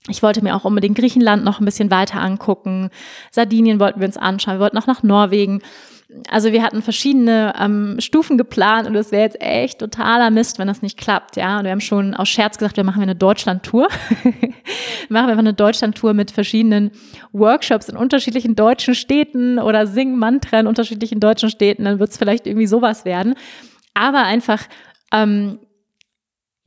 [0.07, 2.89] ich wollte mir auch unbedingt Griechenland noch ein bisschen weiter angucken.
[3.31, 4.55] Sardinien wollten wir uns anschauen.
[4.55, 5.61] Wir wollten auch nach Norwegen.
[6.29, 10.67] Also wir hatten verschiedene ähm, Stufen geplant und es wäre jetzt echt totaler Mist, wenn
[10.67, 11.57] das nicht klappt, ja.
[11.57, 13.87] Und wir haben schon aus Scherz gesagt, wir machen eine Deutschland-Tour.
[14.23, 14.53] wir
[15.09, 16.91] machen einfach eine Deutschland-Tour mit verschiedenen
[17.33, 21.85] Workshops in unterschiedlichen deutschen Städten oder singen Mantra in unterschiedlichen deutschen Städten.
[21.85, 23.33] Dann wird es vielleicht irgendwie sowas werden.
[23.95, 24.61] Aber einfach
[25.11, 25.59] ähm,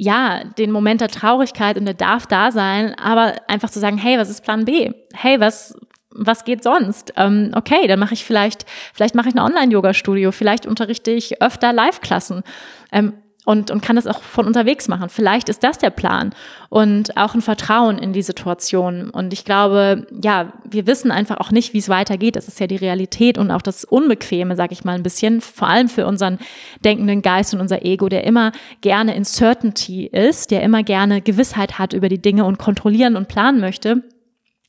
[0.00, 4.16] ja, den Moment der Traurigkeit und der darf da sein, aber einfach zu sagen, hey,
[4.16, 4.92] was ist Plan B?
[5.12, 5.76] Hey, was,
[6.10, 7.12] was geht sonst?
[7.16, 11.72] Ähm, okay, dann mache ich vielleicht, vielleicht mache ich ein Online-Yoga-Studio, vielleicht unterrichte ich öfter
[11.72, 12.44] Live-Klassen.
[12.92, 13.14] Ähm,
[13.48, 15.08] und, und kann das auch von unterwegs machen.
[15.08, 16.34] Vielleicht ist das der Plan
[16.68, 19.08] und auch ein Vertrauen in die Situation.
[19.08, 22.36] Und ich glaube, ja, wir wissen einfach auch nicht, wie es weitergeht.
[22.36, 25.66] Das ist ja die Realität und auch das Unbequeme, sag ich mal ein bisschen, vor
[25.66, 26.38] allem für unseren
[26.84, 31.78] denkenden Geist und unser Ego, der immer gerne in Certainty ist, der immer gerne Gewissheit
[31.78, 34.02] hat über die Dinge und kontrollieren und planen möchte.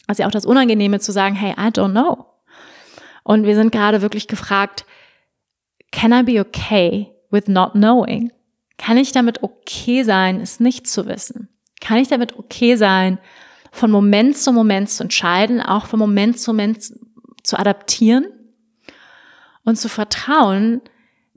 [0.08, 2.28] Also ja auch das Unangenehme zu sagen, hey, I don't know.
[3.26, 4.86] Und wir sind gerade wirklich gefragt,
[5.92, 8.32] can I be okay with not knowing?
[8.80, 11.50] Kann ich damit okay sein, es nicht zu wissen?
[11.82, 13.20] Kann ich damit okay sein,
[13.72, 16.92] von Moment zu Moment zu entscheiden, auch von Moment zu Moment
[17.44, 18.26] zu adaptieren
[19.64, 20.82] und zu vertrauen,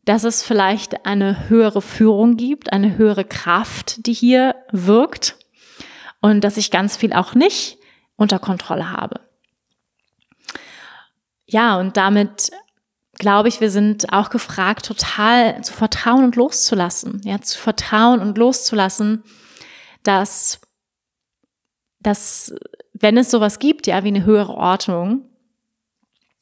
[0.04, 5.36] dass es vielleicht eine höhere Führung gibt, eine höhere Kraft, die hier wirkt
[6.20, 7.78] und dass ich ganz viel auch nicht
[8.16, 9.20] unter Kontrolle habe.
[11.46, 12.50] Ja, und damit
[13.18, 17.20] glaube ich, wir sind auch gefragt, total zu vertrauen und loszulassen.
[17.24, 19.22] Ja, zu vertrauen und loszulassen,
[20.02, 20.60] dass,
[22.00, 22.54] dass,
[22.94, 25.28] wenn es sowas gibt, ja, wie eine höhere Ordnung,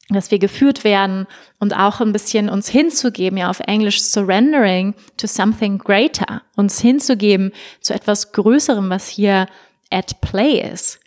[0.09, 1.27] dass wir geführt werden
[1.59, 7.51] und auch ein bisschen uns hinzugeben, ja, auf Englisch surrendering to something greater, uns hinzugeben
[7.79, 9.47] zu etwas Größerem, was hier
[9.89, 10.99] at play ist.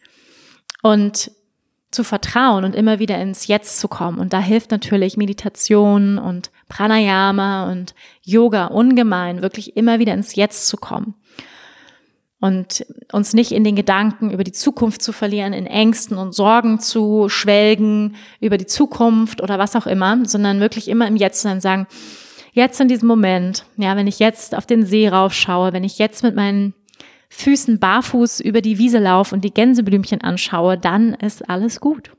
[0.83, 1.31] Und
[1.95, 4.19] zu vertrauen und immer wieder ins Jetzt zu kommen.
[4.19, 10.69] Und da hilft natürlich Meditation und Pranayama und Yoga ungemein, wirklich immer wieder ins Jetzt
[10.69, 11.15] zu kommen.
[12.41, 16.79] Und uns nicht in den Gedanken über die Zukunft zu verlieren, in Ängsten und Sorgen
[16.79, 21.63] zu schwelgen über die Zukunft oder was auch immer, sondern wirklich immer im Jetzt sein,
[21.63, 21.87] sagen,
[22.53, 26.23] jetzt in diesem Moment, ja, wenn ich jetzt auf den See raufschaue, wenn ich jetzt
[26.23, 26.75] mit meinen
[27.37, 32.13] Füßen barfuß über die Wiese laufe und die Gänseblümchen anschaue, dann ist alles gut.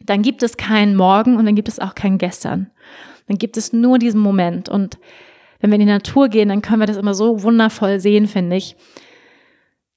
[0.00, 2.70] Dann gibt es keinen Morgen und dann gibt es auch kein Gestern.
[3.26, 4.68] Dann gibt es nur diesen Moment.
[4.68, 4.98] Und
[5.60, 8.56] wenn wir in die Natur gehen, dann können wir das immer so wundervoll sehen, finde
[8.56, 8.76] ich.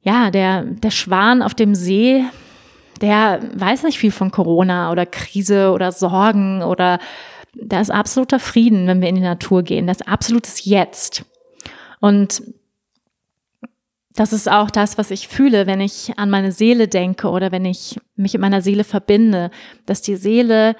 [0.02, 2.24] Ja, der, der Schwan auf dem See,
[3.02, 7.00] der weiß nicht viel von Corona oder Krise oder Sorgen oder
[7.54, 9.86] da ist absoluter Frieden, wenn wir in die Natur gehen.
[9.86, 11.26] Das absolutes Jetzt.
[12.00, 12.42] Und
[14.18, 17.66] das ist auch das, was ich fühle, wenn ich an meine Seele denke oder wenn
[17.66, 19.52] ich mich mit meiner Seele verbinde,
[19.86, 20.76] dass die Seele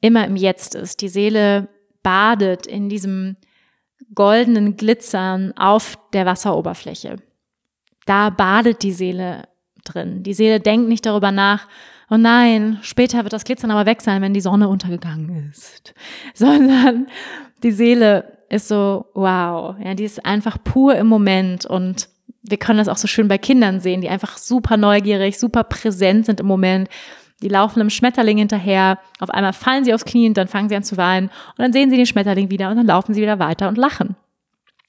[0.00, 1.02] immer im Jetzt ist.
[1.02, 1.68] Die Seele
[2.04, 3.36] badet in diesem
[4.14, 7.16] goldenen Glitzern auf der Wasseroberfläche.
[8.04, 9.48] Da badet die Seele
[9.84, 10.22] drin.
[10.22, 11.66] Die Seele denkt nicht darüber nach,
[12.08, 15.92] oh nein, später wird das Glitzern aber weg sein, wenn die Sonne untergegangen ist,
[16.34, 17.08] sondern
[17.64, 22.08] die Seele ist so, wow, ja, die ist einfach pur im Moment und
[22.42, 26.26] wir können das auch so schön bei Kindern sehen, die einfach super neugierig, super präsent
[26.26, 26.88] sind im Moment.
[27.42, 30.76] Die laufen einem Schmetterling hinterher, auf einmal fallen sie aufs Knie und dann fangen sie
[30.76, 33.38] an zu weinen und dann sehen sie den Schmetterling wieder und dann laufen sie wieder
[33.38, 34.16] weiter und lachen.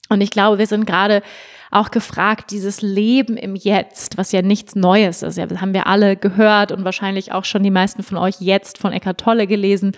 [0.10, 1.22] Und ich glaube, wir sind gerade
[1.70, 5.88] auch gefragt, dieses Leben im Jetzt, was ja nichts Neues ist, ja, das haben wir
[5.88, 9.92] alle gehört und wahrscheinlich auch schon die meisten von euch jetzt von Eckhart Tolle gelesen,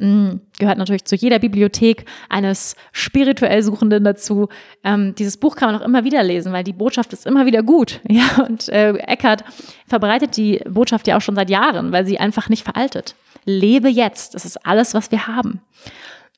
[0.00, 4.48] Mm, gehört natürlich zu jeder Bibliothek eines spirituell Suchenden dazu.
[4.82, 7.62] Ähm, dieses Buch kann man auch immer wieder lesen, weil die Botschaft ist immer wieder
[7.62, 8.00] gut.
[8.10, 9.44] Ja, und äh, Eckhart
[9.86, 13.14] verbreitet die Botschaft ja auch schon seit Jahren, weil sie einfach nicht veraltet.
[13.44, 14.34] Lebe jetzt.
[14.34, 15.60] Das ist alles, was wir haben.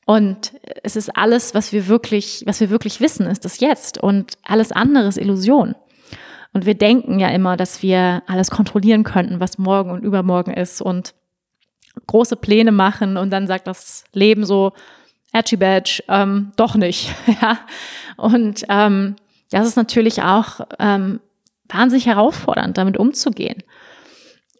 [0.05, 0.53] Und
[0.83, 3.97] es ist alles, was wir wirklich, was wir wirklich wissen, ist das Jetzt.
[3.97, 5.75] Und alles andere ist Illusion.
[6.53, 10.81] Und wir denken ja immer, dass wir alles kontrollieren könnten, was morgen und übermorgen ist.
[10.81, 11.15] Und
[12.07, 14.73] große Pläne machen und dann sagt das Leben so,
[15.31, 17.13] Edgy Badge, ähm, doch nicht.
[17.41, 17.59] ja.
[18.17, 19.15] Und ähm,
[19.49, 21.19] das ist natürlich auch ähm,
[21.69, 23.63] wahnsinnig herausfordernd, damit umzugehen.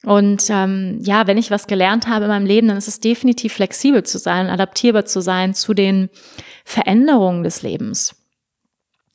[0.03, 3.53] Und ähm, ja, wenn ich was gelernt habe in meinem Leben, dann ist es definitiv
[3.53, 6.09] flexibel zu sein, adaptierbar zu sein zu den
[6.65, 8.15] Veränderungen des Lebens.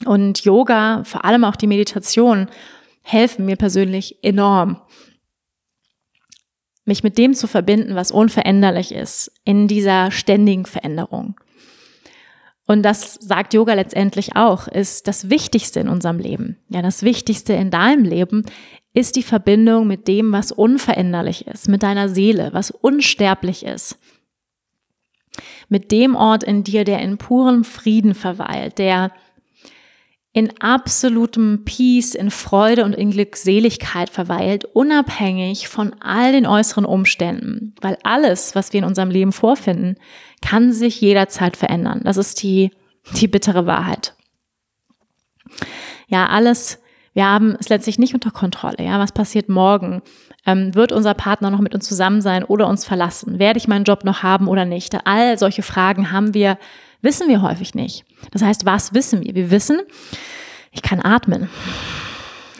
[0.06, 2.48] Und Yoga, vor allem auch die Meditation,
[3.02, 4.80] helfen mir persönlich enorm
[6.88, 11.36] mich mit dem zu verbinden, was unveränderlich ist, in dieser ständigen Veränderung.
[12.66, 16.58] Und das sagt Yoga letztendlich auch, ist das Wichtigste in unserem Leben.
[16.68, 18.44] Ja, das Wichtigste in deinem Leben
[18.92, 23.98] ist die Verbindung mit dem, was unveränderlich ist, mit deiner Seele, was unsterblich ist.
[25.68, 29.12] Mit dem Ort in dir, der in purem Frieden verweilt, der
[30.38, 37.74] in absolutem Peace, in Freude und in Glückseligkeit verweilt, unabhängig von all den äußeren Umständen.
[37.80, 39.96] Weil alles, was wir in unserem Leben vorfinden,
[40.40, 42.02] kann sich jederzeit verändern.
[42.04, 42.70] Das ist die,
[43.16, 44.14] die bittere Wahrheit.
[46.06, 46.78] Ja, alles,
[47.14, 48.76] wir haben es letztlich nicht unter Kontrolle.
[48.78, 50.02] Ja, was passiert morgen?
[50.46, 53.40] Ähm, wird unser Partner noch mit uns zusammen sein oder uns verlassen?
[53.40, 54.96] Werde ich meinen Job noch haben oder nicht?
[55.04, 56.58] All solche Fragen haben wir
[57.02, 58.04] wissen wir häufig nicht.
[58.30, 59.34] Das heißt, was wissen wir?
[59.34, 59.80] Wir wissen,
[60.72, 61.48] ich kann atmen.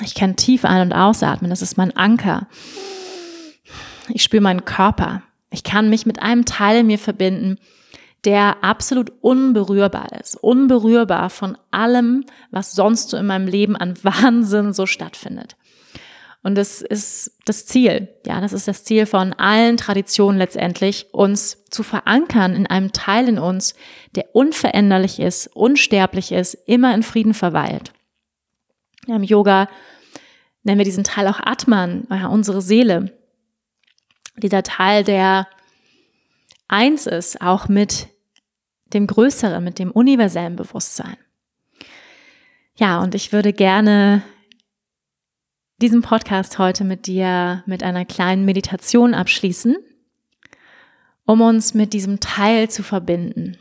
[0.03, 1.51] Ich kann tief ein- und ausatmen.
[1.51, 2.47] Das ist mein Anker.
[4.11, 5.23] Ich spüre meinen Körper.
[5.51, 7.59] Ich kann mich mit einem Teil in mir verbinden,
[8.25, 10.37] der absolut unberührbar ist.
[10.37, 15.57] Unberührbar von allem, was sonst so in meinem Leben an Wahnsinn so stattfindet.
[16.49, 18.09] Und das ist das Ziel.
[18.25, 23.29] Ja, das ist das Ziel von allen Traditionen letztendlich, uns zu verankern in einem Teil
[23.29, 23.75] in uns,
[24.15, 27.93] der unveränderlich ist, unsterblich ist, immer in Frieden verweilt.
[29.07, 29.69] Im Yoga
[30.63, 33.13] nennen wir diesen Teil auch Atman, ja, unsere Seele.
[34.39, 35.49] Dieser Teil, der
[36.67, 38.09] eins ist, auch mit
[38.95, 41.19] dem Größeren, mit dem universellen Bewusstsein.
[42.75, 44.23] Ja, und ich würde gerne
[45.81, 49.77] diesen Podcast heute mit dir mit einer kleinen Meditation abschließen,
[51.25, 53.59] um uns mit diesem Teil zu verbinden.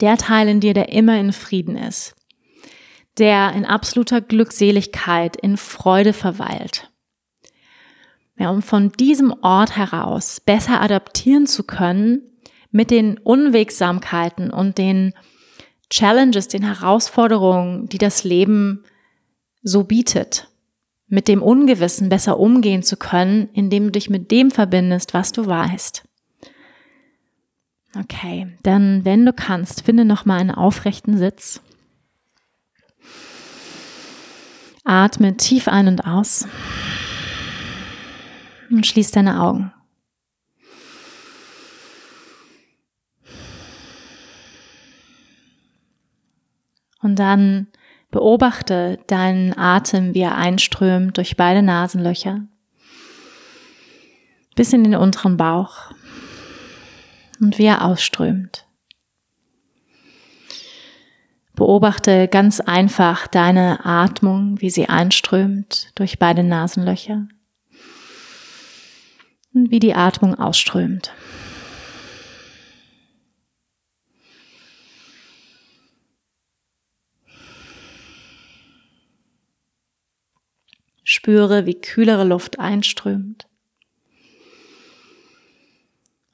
[0.00, 2.14] Der Teil in dir, der immer in Frieden ist,
[3.18, 6.90] der in absoluter Glückseligkeit, in Freude verweilt.
[8.36, 12.22] Ja, um von diesem Ort heraus besser adaptieren zu können
[12.70, 15.14] mit den Unwegsamkeiten und den
[15.90, 18.84] Challenges, den Herausforderungen, die das Leben
[19.64, 20.48] so bietet,
[21.08, 25.46] mit dem Ungewissen besser umgehen zu können, indem du dich mit dem verbindest, was du
[25.46, 26.04] weißt.
[27.98, 31.60] Okay, dann, wenn du kannst, finde noch mal einen aufrechten Sitz.
[34.84, 36.46] Atme tief ein und aus
[38.70, 39.72] und schließ deine Augen.
[47.00, 47.68] Und dann
[48.14, 52.42] Beobachte deinen Atem, wie er einströmt durch beide Nasenlöcher
[54.54, 55.90] bis in den unteren Bauch
[57.40, 58.66] und wie er ausströmt.
[61.56, 67.26] Beobachte ganz einfach deine Atmung, wie sie einströmt durch beide Nasenlöcher
[69.54, 71.10] und wie die Atmung ausströmt.
[81.14, 83.46] Spüre, wie kühlere Luft einströmt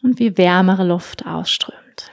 [0.03, 2.11] und wie wärmere Luft ausströmt.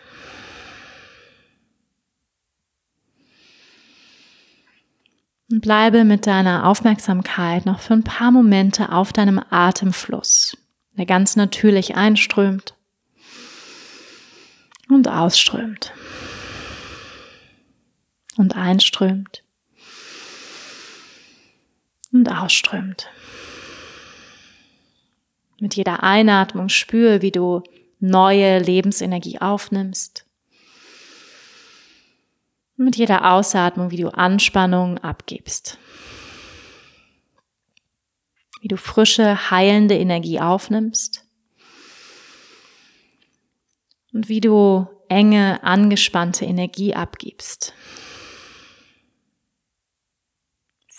[5.50, 10.58] Und bleibe mit deiner Aufmerksamkeit noch für ein paar Momente auf deinem Atemfluss,
[10.98, 12.76] der ganz natürlich einströmt
[14.90, 15.94] und ausströmt
[18.36, 19.47] und einströmt
[22.12, 23.08] und ausströmt.
[25.60, 27.64] Mit jeder Einatmung spüre, wie du
[28.00, 30.24] neue Lebensenergie aufnimmst.
[32.80, 35.80] mit jeder Ausatmung, wie du Anspannung abgibst.
[38.62, 41.26] Wie du frische, heilende Energie aufnimmst.
[44.14, 47.74] Und wie du enge, angespannte Energie abgibst.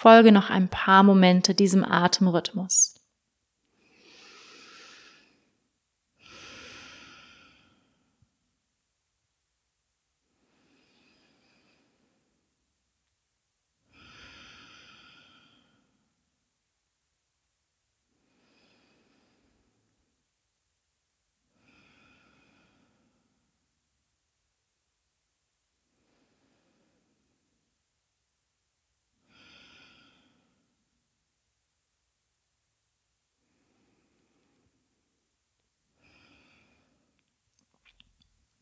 [0.01, 2.95] Folge noch ein paar Momente diesem Atemrhythmus.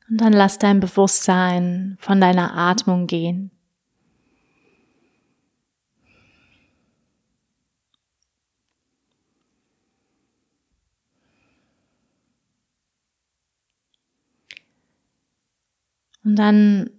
[0.08, 3.50] Und dann lass dein Bewusstsein von deiner Atmung gehen.
[16.22, 16.90] Und dann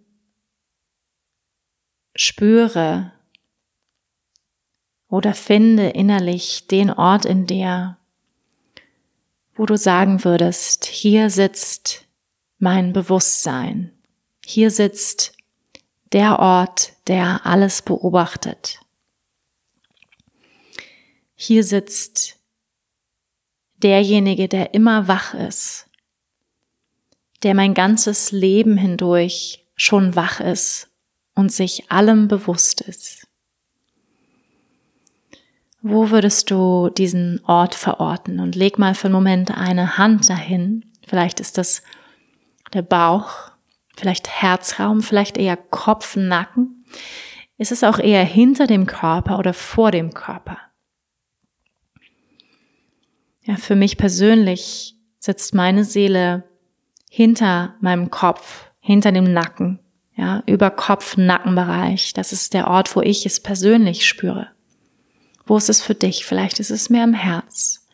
[2.15, 3.11] spüre
[5.09, 7.97] oder finde innerlich den Ort in dir,
[9.55, 12.06] wo du sagen würdest, hier sitzt
[12.59, 13.91] mein Bewusstsein.
[14.45, 15.33] Hier sitzt
[16.11, 18.79] der Ort, der alles beobachtet.
[21.35, 22.37] Hier sitzt
[23.83, 25.87] derjenige, der immer wach ist,
[27.43, 30.89] der mein ganzes Leben hindurch schon wach ist
[31.35, 33.27] und sich allem bewusst ist.
[35.83, 38.39] Wo würdest du diesen Ort verorten?
[38.39, 40.91] Und leg mal für einen Moment eine Hand dahin.
[41.05, 41.83] Vielleicht ist das
[42.73, 43.51] der Bauch,
[43.95, 46.85] vielleicht Herzraum, vielleicht eher Kopf, Nacken?
[47.57, 50.57] Ist es auch eher hinter dem Körper oder vor dem Körper?
[53.43, 56.43] Ja, für mich persönlich sitzt meine Seele
[57.09, 59.79] hinter meinem Kopf, hinter dem Nacken,
[60.15, 62.13] ja, über Kopf-Nackenbereich.
[62.13, 64.51] Das ist der Ort, wo ich es persönlich spüre.
[65.45, 66.25] Wo ist es für dich?
[66.25, 67.87] Vielleicht ist es mehr im Herz.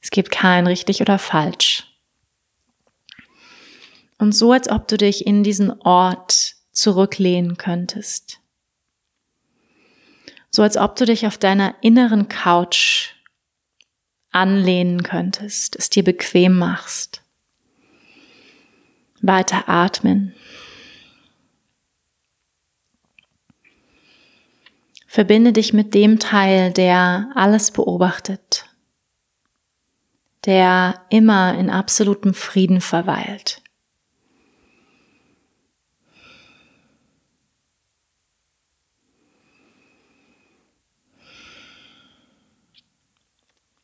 [0.00, 1.89] Es gibt kein richtig oder falsch.
[4.20, 8.38] Und so, als ob du dich in diesen Ort zurücklehnen könntest.
[10.50, 13.14] So als ob du dich auf deiner inneren Couch
[14.30, 17.22] anlehnen könntest, es dir bequem machst.
[19.22, 20.34] Weiter atmen.
[25.06, 28.66] Verbinde dich mit dem Teil, der alles beobachtet,
[30.44, 33.59] der immer in absolutem Frieden verweilt.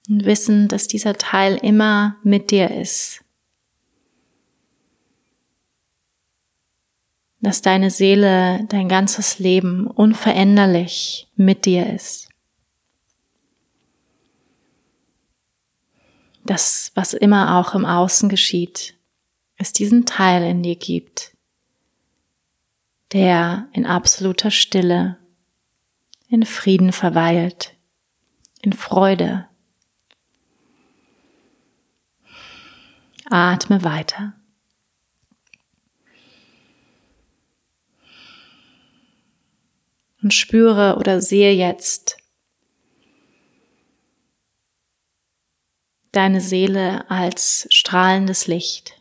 [0.08, 3.24] Und wissen, dass dieser Teil immer mit dir ist.
[7.40, 12.28] Dass deine Seele dein ganzes Leben unveränderlich mit dir ist.
[16.44, 18.94] Das, was immer auch im Außen geschieht,
[19.56, 21.32] es diesen Teil in dir gibt,
[23.12, 25.18] der in absoluter Stille,
[26.28, 27.74] in Frieden verweilt,
[28.62, 29.48] in Freude,
[33.30, 34.34] Atme weiter.
[40.22, 42.16] Und spüre oder sehe jetzt
[46.12, 48.94] deine Seele als strahlendes Licht.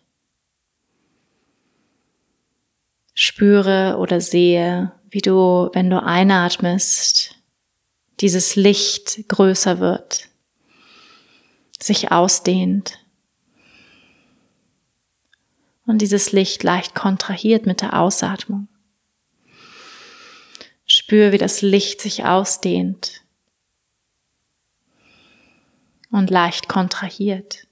[3.13, 7.35] Spüre oder sehe, wie du, wenn du einatmest,
[8.19, 10.27] dieses Licht größer wird,
[11.79, 13.04] sich ausdehnt
[15.85, 18.67] und dieses Licht leicht kontrahiert mit der Ausatmung.
[20.85, 23.21] Spür, wie das Licht sich ausdehnt
[26.11, 27.67] und leicht kontrahiert.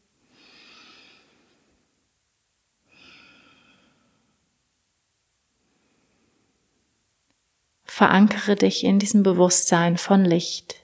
[7.85, 10.82] Verankere dich in diesem Bewusstsein von Licht.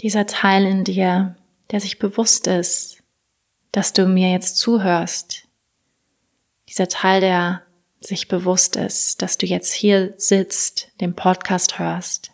[0.00, 1.36] Dieser Teil in dir,
[1.70, 3.02] der sich bewusst ist,
[3.72, 5.46] dass du mir jetzt zuhörst,
[6.68, 7.62] dieser Teil, der
[8.00, 12.32] sich bewusst ist, dass du jetzt hier sitzt, den Podcast hörst.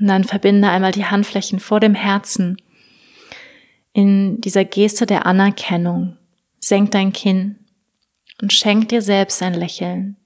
[0.00, 2.60] Und dann verbinde einmal die Handflächen vor dem Herzen
[3.92, 6.17] in dieser Geste der Anerkennung
[6.68, 7.56] Senk dein Kinn
[8.42, 10.16] und schenk dir selbst ein Lächeln.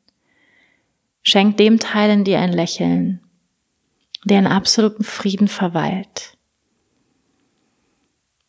[1.22, 3.20] Schenk dem Teil in dir ein Lächeln,
[4.24, 6.36] der in absolutem Frieden verweilt.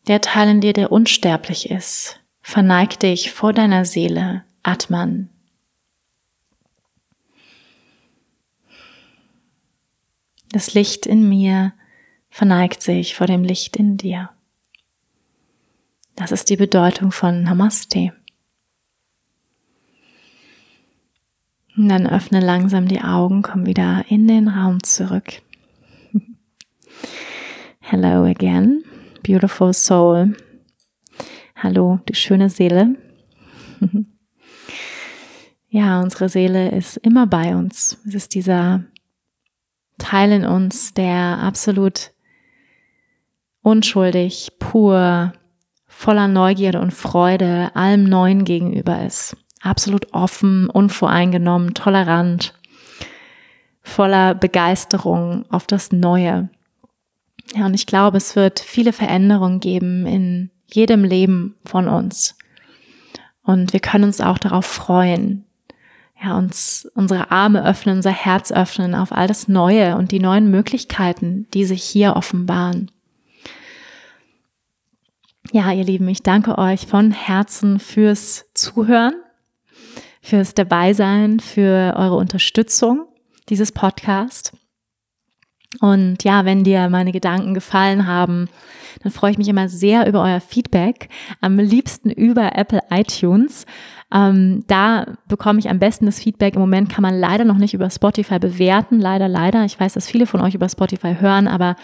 [0.08, 5.28] Der Teil in dir, der unsterblich ist, verneig dich vor deiner Seele, Atman.
[10.50, 11.72] Das Licht in mir
[12.28, 14.30] verneigt sich vor dem Licht in dir.
[16.16, 18.12] Das ist die Bedeutung von Namaste.
[21.76, 25.42] Und dann öffne langsam die Augen, komm wieder in den Raum zurück.
[27.80, 28.84] Hello again,
[29.24, 30.36] beautiful soul.
[31.56, 32.94] Hallo, du schöne Seele.
[35.68, 37.98] ja, unsere Seele ist immer bei uns.
[38.06, 38.84] Es ist dieser
[39.98, 42.12] Teil in uns, der absolut
[43.62, 45.32] unschuldig, pur,
[45.96, 49.36] voller Neugierde und Freude allem Neuen gegenüber ist.
[49.62, 52.52] Absolut offen, unvoreingenommen, tolerant,
[53.82, 56.50] voller Begeisterung auf das Neue.
[57.54, 62.36] Ja, und ich glaube, es wird viele Veränderungen geben in jedem Leben von uns.
[63.42, 65.44] Und wir können uns auch darauf freuen.
[66.22, 70.50] Ja, uns unsere Arme öffnen, unser Herz öffnen auf all das Neue und die neuen
[70.50, 72.90] Möglichkeiten, die sich hier offenbaren.
[75.54, 79.14] Ja, ihr Lieben, ich danke euch von Herzen fürs Zuhören,
[80.20, 83.06] fürs Dabeisein, für eure Unterstützung
[83.48, 84.52] dieses Podcast.
[85.80, 88.48] Und ja, wenn dir meine Gedanken gefallen haben,
[89.04, 91.08] dann freue ich mich immer sehr über euer Feedback.
[91.40, 93.64] Am liebsten über Apple iTunes.
[94.14, 96.54] Ähm, da bekomme ich am besten das Feedback.
[96.54, 99.00] Im Moment kann man leider noch nicht über Spotify bewerten.
[99.00, 99.64] Leider, leider.
[99.64, 101.74] Ich weiß, dass viele von euch über Spotify hören, aber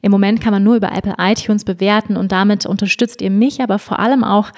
[0.00, 3.80] im Moment kann man nur über Apple iTunes bewerten und damit unterstützt ihr mich, aber
[3.80, 4.52] vor allem auch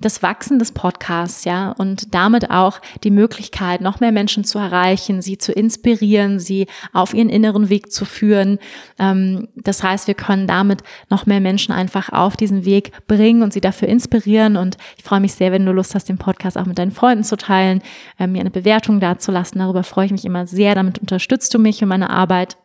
[0.00, 5.20] das Wachsen des Podcasts, ja, und damit auch die Möglichkeit, noch mehr Menschen zu erreichen,
[5.20, 8.58] sie zu inspirieren, sie auf ihren inneren Weg zu führen.
[8.98, 13.52] Ähm, das heißt, wir können damit noch mehr Menschen einfach auf diesen Weg bringen und
[13.52, 14.56] sie dafür inspirieren.
[14.56, 17.24] Und ich freue mich sehr, wenn du Lust hast, den Podcast auch mit deinen Freunden
[17.24, 17.82] zu teilen,
[18.18, 19.58] äh, mir eine Bewertung dazulassen.
[19.58, 20.74] Darüber freue ich mich immer sehr.
[20.74, 22.56] Damit unterstützt du mich und meine Arbeit.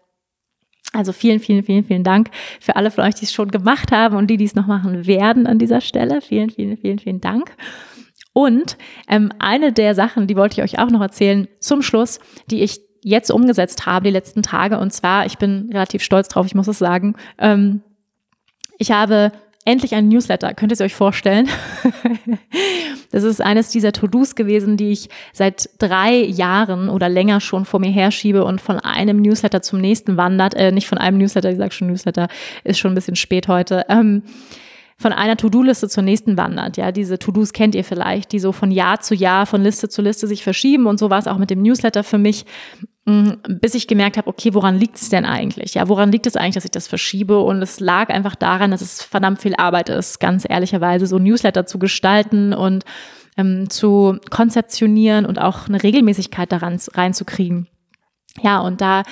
[0.96, 2.30] Also vielen, vielen, vielen, vielen Dank
[2.60, 5.06] für alle von euch, die es schon gemacht haben und die, die es noch machen
[5.06, 6.22] werden an dieser Stelle.
[6.22, 7.56] Vielen, vielen, vielen, vielen Dank.
[8.34, 8.78] Und
[9.08, 12.20] ähm, eine der Sachen, die wollte ich euch auch noch erzählen zum Schluss,
[12.52, 14.80] die ich jetzt umgesetzt habe die letzten Tage.
[14.80, 17.16] Und zwar, ich bin relativ stolz drauf, ich muss es sagen.
[17.38, 17.82] Ähm,
[18.78, 19.32] ich habe
[19.66, 20.54] endlich ein Newsletter.
[20.54, 21.50] Könnt ihr es euch vorstellen?
[23.12, 27.80] das ist eines dieser To-Dos gewesen, die ich seit drei Jahren oder länger schon vor
[27.80, 30.54] mir herschiebe und von einem Newsletter zum nächsten wandert.
[30.54, 32.28] Äh, nicht von einem Newsletter, ich sage schon Newsletter,
[32.64, 33.86] ist schon ein bisschen spät heute.
[33.90, 34.22] Ähm,
[34.98, 36.78] von einer To-Do-Liste zur nächsten wandert.
[36.78, 40.02] Ja, diese To-Dos kennt ihr vielleicht, die so von Jahr zu Jahr, von Liste zu
[40.02, 40.86] Liste sich verschieben.
[40.86, 42.46] Und so war es auch mit dem Newsletter für mich.
[43.06, 45.76] Mhm, bis ich gemerkt habe, okay, woran liegt es denn eigentlich?
[45.76, 47.40] Ja, woran liegt es eigentlich, dass ich das verschiebe?
[47.40, 51.68] Und es lag einfach daran, dass es verdammt viel Arbeit ist, ganz ehrlicherweise, so Newsletter
[51.68, 52.84] zu gestalten und
[53.38, 57.68] ähm, zu konzeptionieren und auch eine Regelmäßigkeit daran reinzukriegen.
[58.42, 59.04] Ja, und da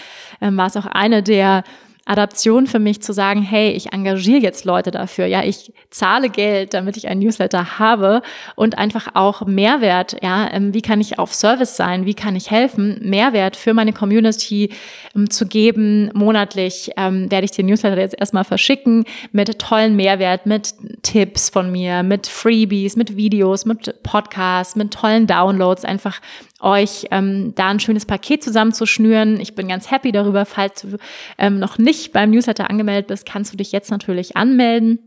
[0.41, 1.63] ähm, war es auch eine der
[2.05, 5.25] Adaption für mich zu sagen, hey, ich engagiere jetzt Leute dafür.
[5.25, 8.21] Ja, ich zahle Geld, damit ich ein Newsletter habe
[8.55, 10.17] und einfach auch Mehrwert.
[10.21, 12.05] Ja, ähm, wie kann ich auf Service sein?
[12.05, 12.99] Wie kann ich helfen?
[13.01, 14.69] Mehrwert für meine Community
[15.15, 16.11] ähm, zu geben.
[16.13, 20.73] Monatlich ähm, werde ich den Newsletter jetzt erstmal verschicken mit tollen Mehrwert, mit
[21.03, 25.85] Tipps von mir, mit Freebies, mit Videos, mit Podcasts, mit tollen Downloads.
[25.85, 26.19] Einfach
[26.63, 29.39] euch ähm, da ein schönes Paket zusammenzuschnüren.
[29.39, 30.45] Ich bin ganz happy darüber.
[30.45, 30.97] Falls du
[31.37, 34.99] ähm, noch nicht beim Newsletter angemeldet bist, kannst du dich jetzt natürlich anmelden.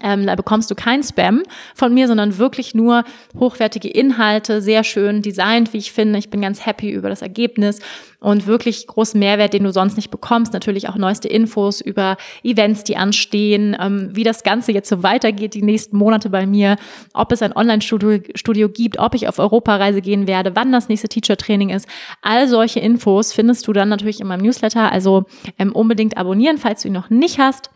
[0.00, 1.42] Ähm, da bekommst du kein Spam
[1.74, 3.04] von mir, sondern wirklich nur
[3.38, 6.18] hochwertige Inhalte, sehr schön designt, wie ich finde.
[6.18, 7.78] Ich bin ganz happy über das Ergebnis
[8.18, 10.54] und wirklich großen Mehrwert, den du sonst nicht bekommst.
[10.54, 15.52] Natürlich auch neueste Infos über Events, die anstehen, ähm, wie das Ganze jetzt so weitergeht
[15.52, 16.76] die nächsten Monate bei mir,
[17.12, 21.08] ob es ein Online-Studio Studio gibt, ob ich auf Europareise gehen werde, wann das nächste
[21.08, 21.86] Teacher-Training ist.
[22.22, 24.90] All solche Infos findest du dann natürlich in meinem Newsletter.
[24.90, 25.24] Also
[25.58, 27.70] ähm, unbedingt abonnieren, falls du ihn noch nicht hast.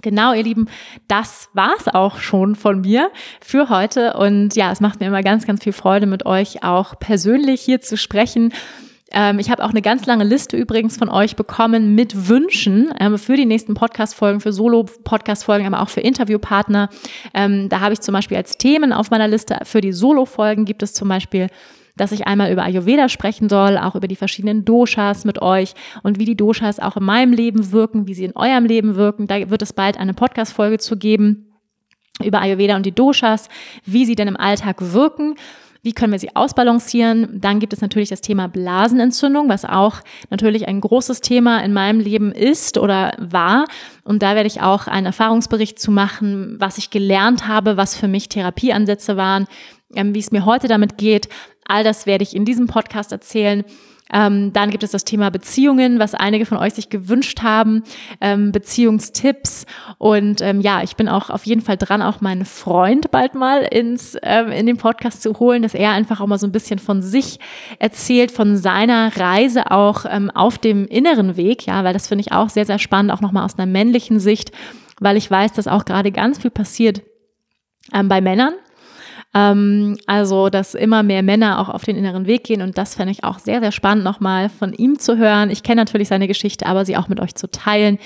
[0.00, 0.68] Genau, ihr Lieben,
[1.06, 4.14] das war's auch schon von mir für heute.
[4.14, 7.80] Und ja, es macht mir immer ganz, ganz viel Freude, mit euch auch persönlich hier
[7.80, 8.52] zu sprechen.
[9.12, 13.18] Ähm, ich habe auch eine ganz lange Liste übrigens von euch bekommen mit Wünschen ähm,
[13.18, 16.88] für die nächsten Podcast-Folgen, für Solo-Podcast-Folgen, aber auch für Interviewpartner.
[17.34, 20.82] Ähm, da habe ich zum Beispiel als Themen auf meiner Liste für die Solo-Folgen gibt
[20.82, 21.48] es zum Beispiel
[21.96, 26.18] dass ich einmal über Ayurveda sprechen soll, auch über die verschiedenen Doshas mit euch und
[26.18, 29.26] wie die Doshas auch in meinem Leben wirken, wie sie in eurem Leben wirken.
[29.26, 31.52] Da wird es bald eine Podcast-Folge zu geben
[32.22, 33.48] über Ayurveda und die Doshas,
[33.84, 35.34] wie sie denn im Alltag wirken.
[35.84, 37.40] Wie können wir sie ausbalancieren?
[37.40, 39.96] Dann gibt es natürlich das Thema Blasenentzündung, was auch
[40.30, 43.64] natürlich ein großes Thema in meinem Leben ist oder war.
[44.04, 48.06] Und da werde ich auch einen Erfahrungsbericht zu machen, was ich gelernt habe, was für
[48.06, 49.46] mich Therapieansätze waren,
[49.96, 51.28] ähm, wie es mir heute damit geht.
[51.66, 53.64] All das werde ich in diesem Podcast erzählen.
[54.12, 57.82] Ähm, dann gibt es das Thema Beziehungen, was einige von euch sich gewünscht haben,
[58.20, 59.64] ähm, Beziehungstipps.
[59.96, 63.62] Und ähm, ja, ich bin auch auf jeden Fall dran, auch meinen Freund bald mal
[63.62, 66.78] ins, ähm, in den Podcast zu holen, dass er einfach auch mal so ein bisschen
[66.78, 67.38] von sich
[67.78, 72.32] erzählt, von seiner Reise auch ähm, auf dem inneren Weg, ja, weil das finde ich
[72.32, 74.52] auch sehr, sehr spannend, auch nochmal aus einer männlichen Sicht,
[75.00, 77.00] weil ich weiß, dass auch gerade ganz viel passiert
[77.94, 78.52] ähm, bei Männern
[79.34, 83.12] ähm, also, dass immer mehr Männer auch auf den inneren Weg gehen und das fände
[83.12, 85.50] ich auch sehr, sehr spannend nochmal von ihm zu hören.
[85.50, 87.98] Ich kenne natürlich seine Geschichte, aber sie auch mit euch zu teilen.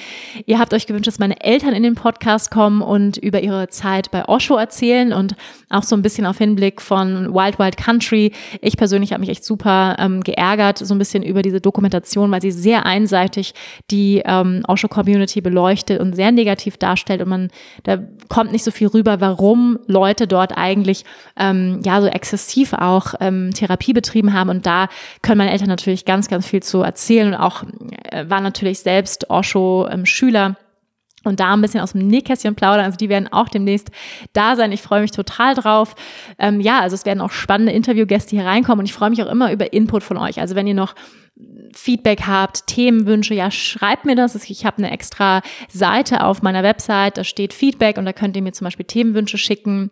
[0.47, 4.11] Ihr habt euch gewünscht, dass meine Eltern in den Podcast kommen und über ihre Zeit
[4.11, 5.35] bei Osho erzählen und
[5.69, 8.33] auch so ein bisschen auf Hinblick von Wild Wild Country.
[8.61, 12.41] Ich persönlich habe mich echt super ähm, geärgert, so ein bisschen über diese Dokumentation, weil
[12.41, 13.55] sie sehr einseitig
[13.91, 17.51] die ähm, Osho-Community beleuchtet und sehr negativ darstellt und man,
[17.82, 21.05] da kommt nicht so viel rüber, warum Leute dort eigentlich
[21.36, 24.51] ähm, ja so exzessiv auch ähm, Therapie betrieben haben.
[24.51, 24.89] Und da
[25.23, 27.65] können meine Eltern natürlich ganz, ganz viel zu erzählen und auch
[28.11, 30.47] äh, waren natürlich selbst Osho-Schüler.
[30.47, 30.57] Ähm,
[31.27, 32.85] und da ein bisschen aus dem Nähkästchen plaudern.
[32.85, 33.90] Also die werden auch demnächst
[34.32, 34.73] da sein.
[34.73, 35.94] Ich freue mich total drauf.
[36.39, 39.31] Ähm, ja, also es werden auch spannende Interviewgäste hier reinkommen und ich freue mich auch
[39.31, 40.40] immer über Input von euch.
[40.40, 40.94] Also wenn ihr noch
[41.74, 44.35] Feedback habt, Themenwünsche, ja, schreibt mir das.
[44.48, 48.43] Ich habe eine extra Seite auf meiner Website, da steht Feedback und da könnt ihr
[48.43, 49.90] mir zum Beispiel Themenwünsche schicken.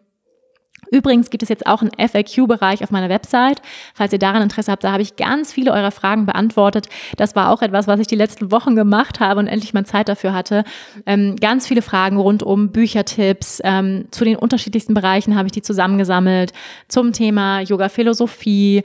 [0.94, 3.60] Übrigens gibt es jetzt auch einen FAQ-Bereich auf meiner Website.
[3.94, 6.88] Falls ihr daran Interesse habt, da habe ich ganz viele eurer Fragen beantwortet.
[7.16, 10.08] Das war auch etwas, was ich die letzten Wochen gemacht habe und endlich mal Zeit
[10.08, 10.62] dafür hatte.
[11.04, 13.60] Ähm, ganz viele Fragen rund um Büchertipps.
[13.64, 16.52] Ähm, zu den unterschiedlichsten Bereichen habe ich die zusammengesammelt.
[16.86, 18.84] Zum Thema Yoga-Philosophie,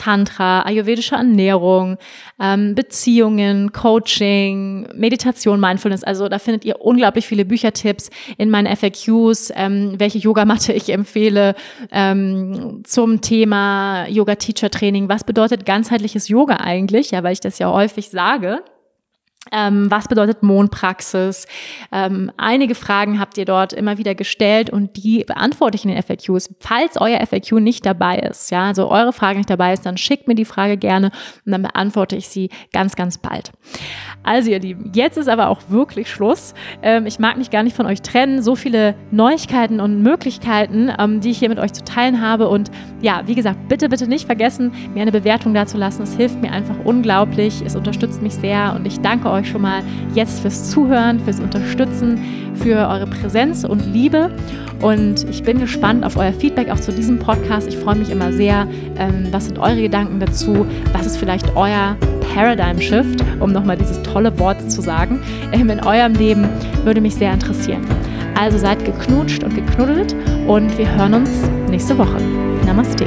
[0.00, 1.98] Tantra, ayurvedische Ernährung,
[2.40, 6.04] ähm, Beziehungen, Coaching, Meditation, Mindfulness.
[6.04, 8.08] Also da findet ihr unglaublich viele Büchertipps
[8.38, 11.54] in meinen FAQs, ähm, welche Yogamatte ich empfehle
[11.92, 15.10] ähm, zum Thema Yoga-Teacher-Training.
[15.10, 17.10] Was bedeutet ganzheitliches Yoga eigentlich?
[17.10, 18.62] Ja, weil ich das ja häufig sage.
[19.52, 21.46] Ähm, was bedeutet Mondpraxis?
[21.90, 26.02] Ähm, einige Fragen habt ihr dort immer wieder gestellt und die beantworte ich in den
[26.02, 26.54] FAQs.
[26.60, 30.28] Falls euer FAQ nicht dabei ist, ja, also eure Frage nicht dabei ist, dann schickt
[30.28, 31.10] mir die Frage gerne
[31.46, 33.50] und dann beantworte ich sie ganz, ganz bald.
[34.22, 36.52] Also ihr Lieben, jetzt ist aber auch wirklich Schluss.
[36.82, 38.42] Ähm, ich mag mich gar nicht von euch trennen.
[38.42, 42.48] So viele Neuigkeiten und Möglichkeiten, ähm, die ich hier mit euch zu teilen habe.
[42.48, 46.02] Und ja, wie gesagt, bitte, bitte nicht vergessen, mir eine Bewertung dazulassen.
[46.02, 47.62] Es hilft mir einfach unglaublich.
[47.64, 49.82] Es unterstützt mich sehr und ich danke euch schon mal
[50.14, 52.18] jetzt fürs Zuhören, fürs Unterstützen,
[52.54, 54.30] für eure Präsenz und Liebe.
[54.80, 57.68] Und ich bin gespannt auf euer Feedback auch zu diesem Podcast.
[57.68, 58.66] Ich freue mich immer sehr.
[58.96, 60.66] Ähm, was sind eure Gedanken dazu?
[60.92, 61.96] Was ist vielleicht euer
[62.34, 65.20] Paradigm Shift, um nochmal dieses tolle Wort zu sagen,
[65.52, 66.48] ähm, in eurem Leben?
[66.84, 67.84] Würde mich sehr interessieren.
[68.34, 70.14] Also seid geknutscht und geknuddelt
[70.46, 71.30] und wir hören uns
[71.68, 72.16] nächste Woche.
[72.64, 73.04] Namaste.